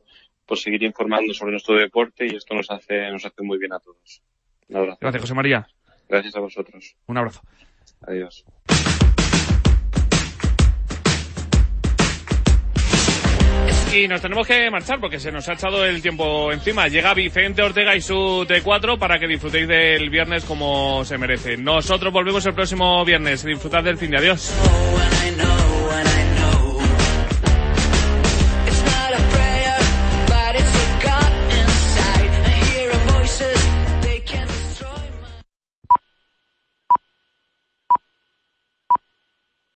por 0.44 0.58
seguir 0.58 0.82
informando 0.82 1.32
sobre 1.32 1.52
nuestro 1.52 1.76
deporte 1.76 2.26
y 2.26 2.36
esto 2.36 2.54
nos 2.54 2.70
hace, 2.70 3.10
nos 3.10 3.24
hace 3.24 3.42
muy 3.42 3.56
bien 3.56 3.72
a 3.72 3.78
todos. 3.78 4.20
Un 4.68 4.76
abrazo. 4.76 4.98
Gracias, 5.00 5.22
José 5.22 5.32
María. 5.32 5.66
Gracias 6.10 6.36
a 6.36 6.40
vosotros. 6.40 6.94
Un 7.06 7.16
abrazo. 7.16 7.40
Adiós. 8.02 8.44
Y 13.94 14.06
nos 14.08 14.20
tenemos 14.20 14.46
que 14.46 14.70
marchar 14.70 15.00
porque 15.00 15.18
se 15.18 15.32
nos 15.32 15.48
ha 15.48 15.54
echado 15.54 15.86
el 15.86 16.02
tiempo 16.02 16.52
encima. 16.52 16.88
Llega 16.88 17.14
Vicente 17.14 17.62
Ortega 17.62 17.96
y 17.96 18.02
su 18.02 18.44
T4 18.46 18.98
para 18.98 19.18
que 19.18 19.26
disfrutéis 19.26 19.66
del 19.66 20.10
viernes 20.10 20.44
como 20.44 21.02
se 21.06 21.16
merece. 21.16 21.56
Nosotros 21.56 22.12
volvemos 22.12 22.44
el 22.44 22.52
próximo 22.52 23.02
viernes. 23.06 23.42
Disfrutad 23.42 23.84
del 23.84 23.96
fin 23.96 24.10
de 24.10 24.18
adiós. 24.18 24.52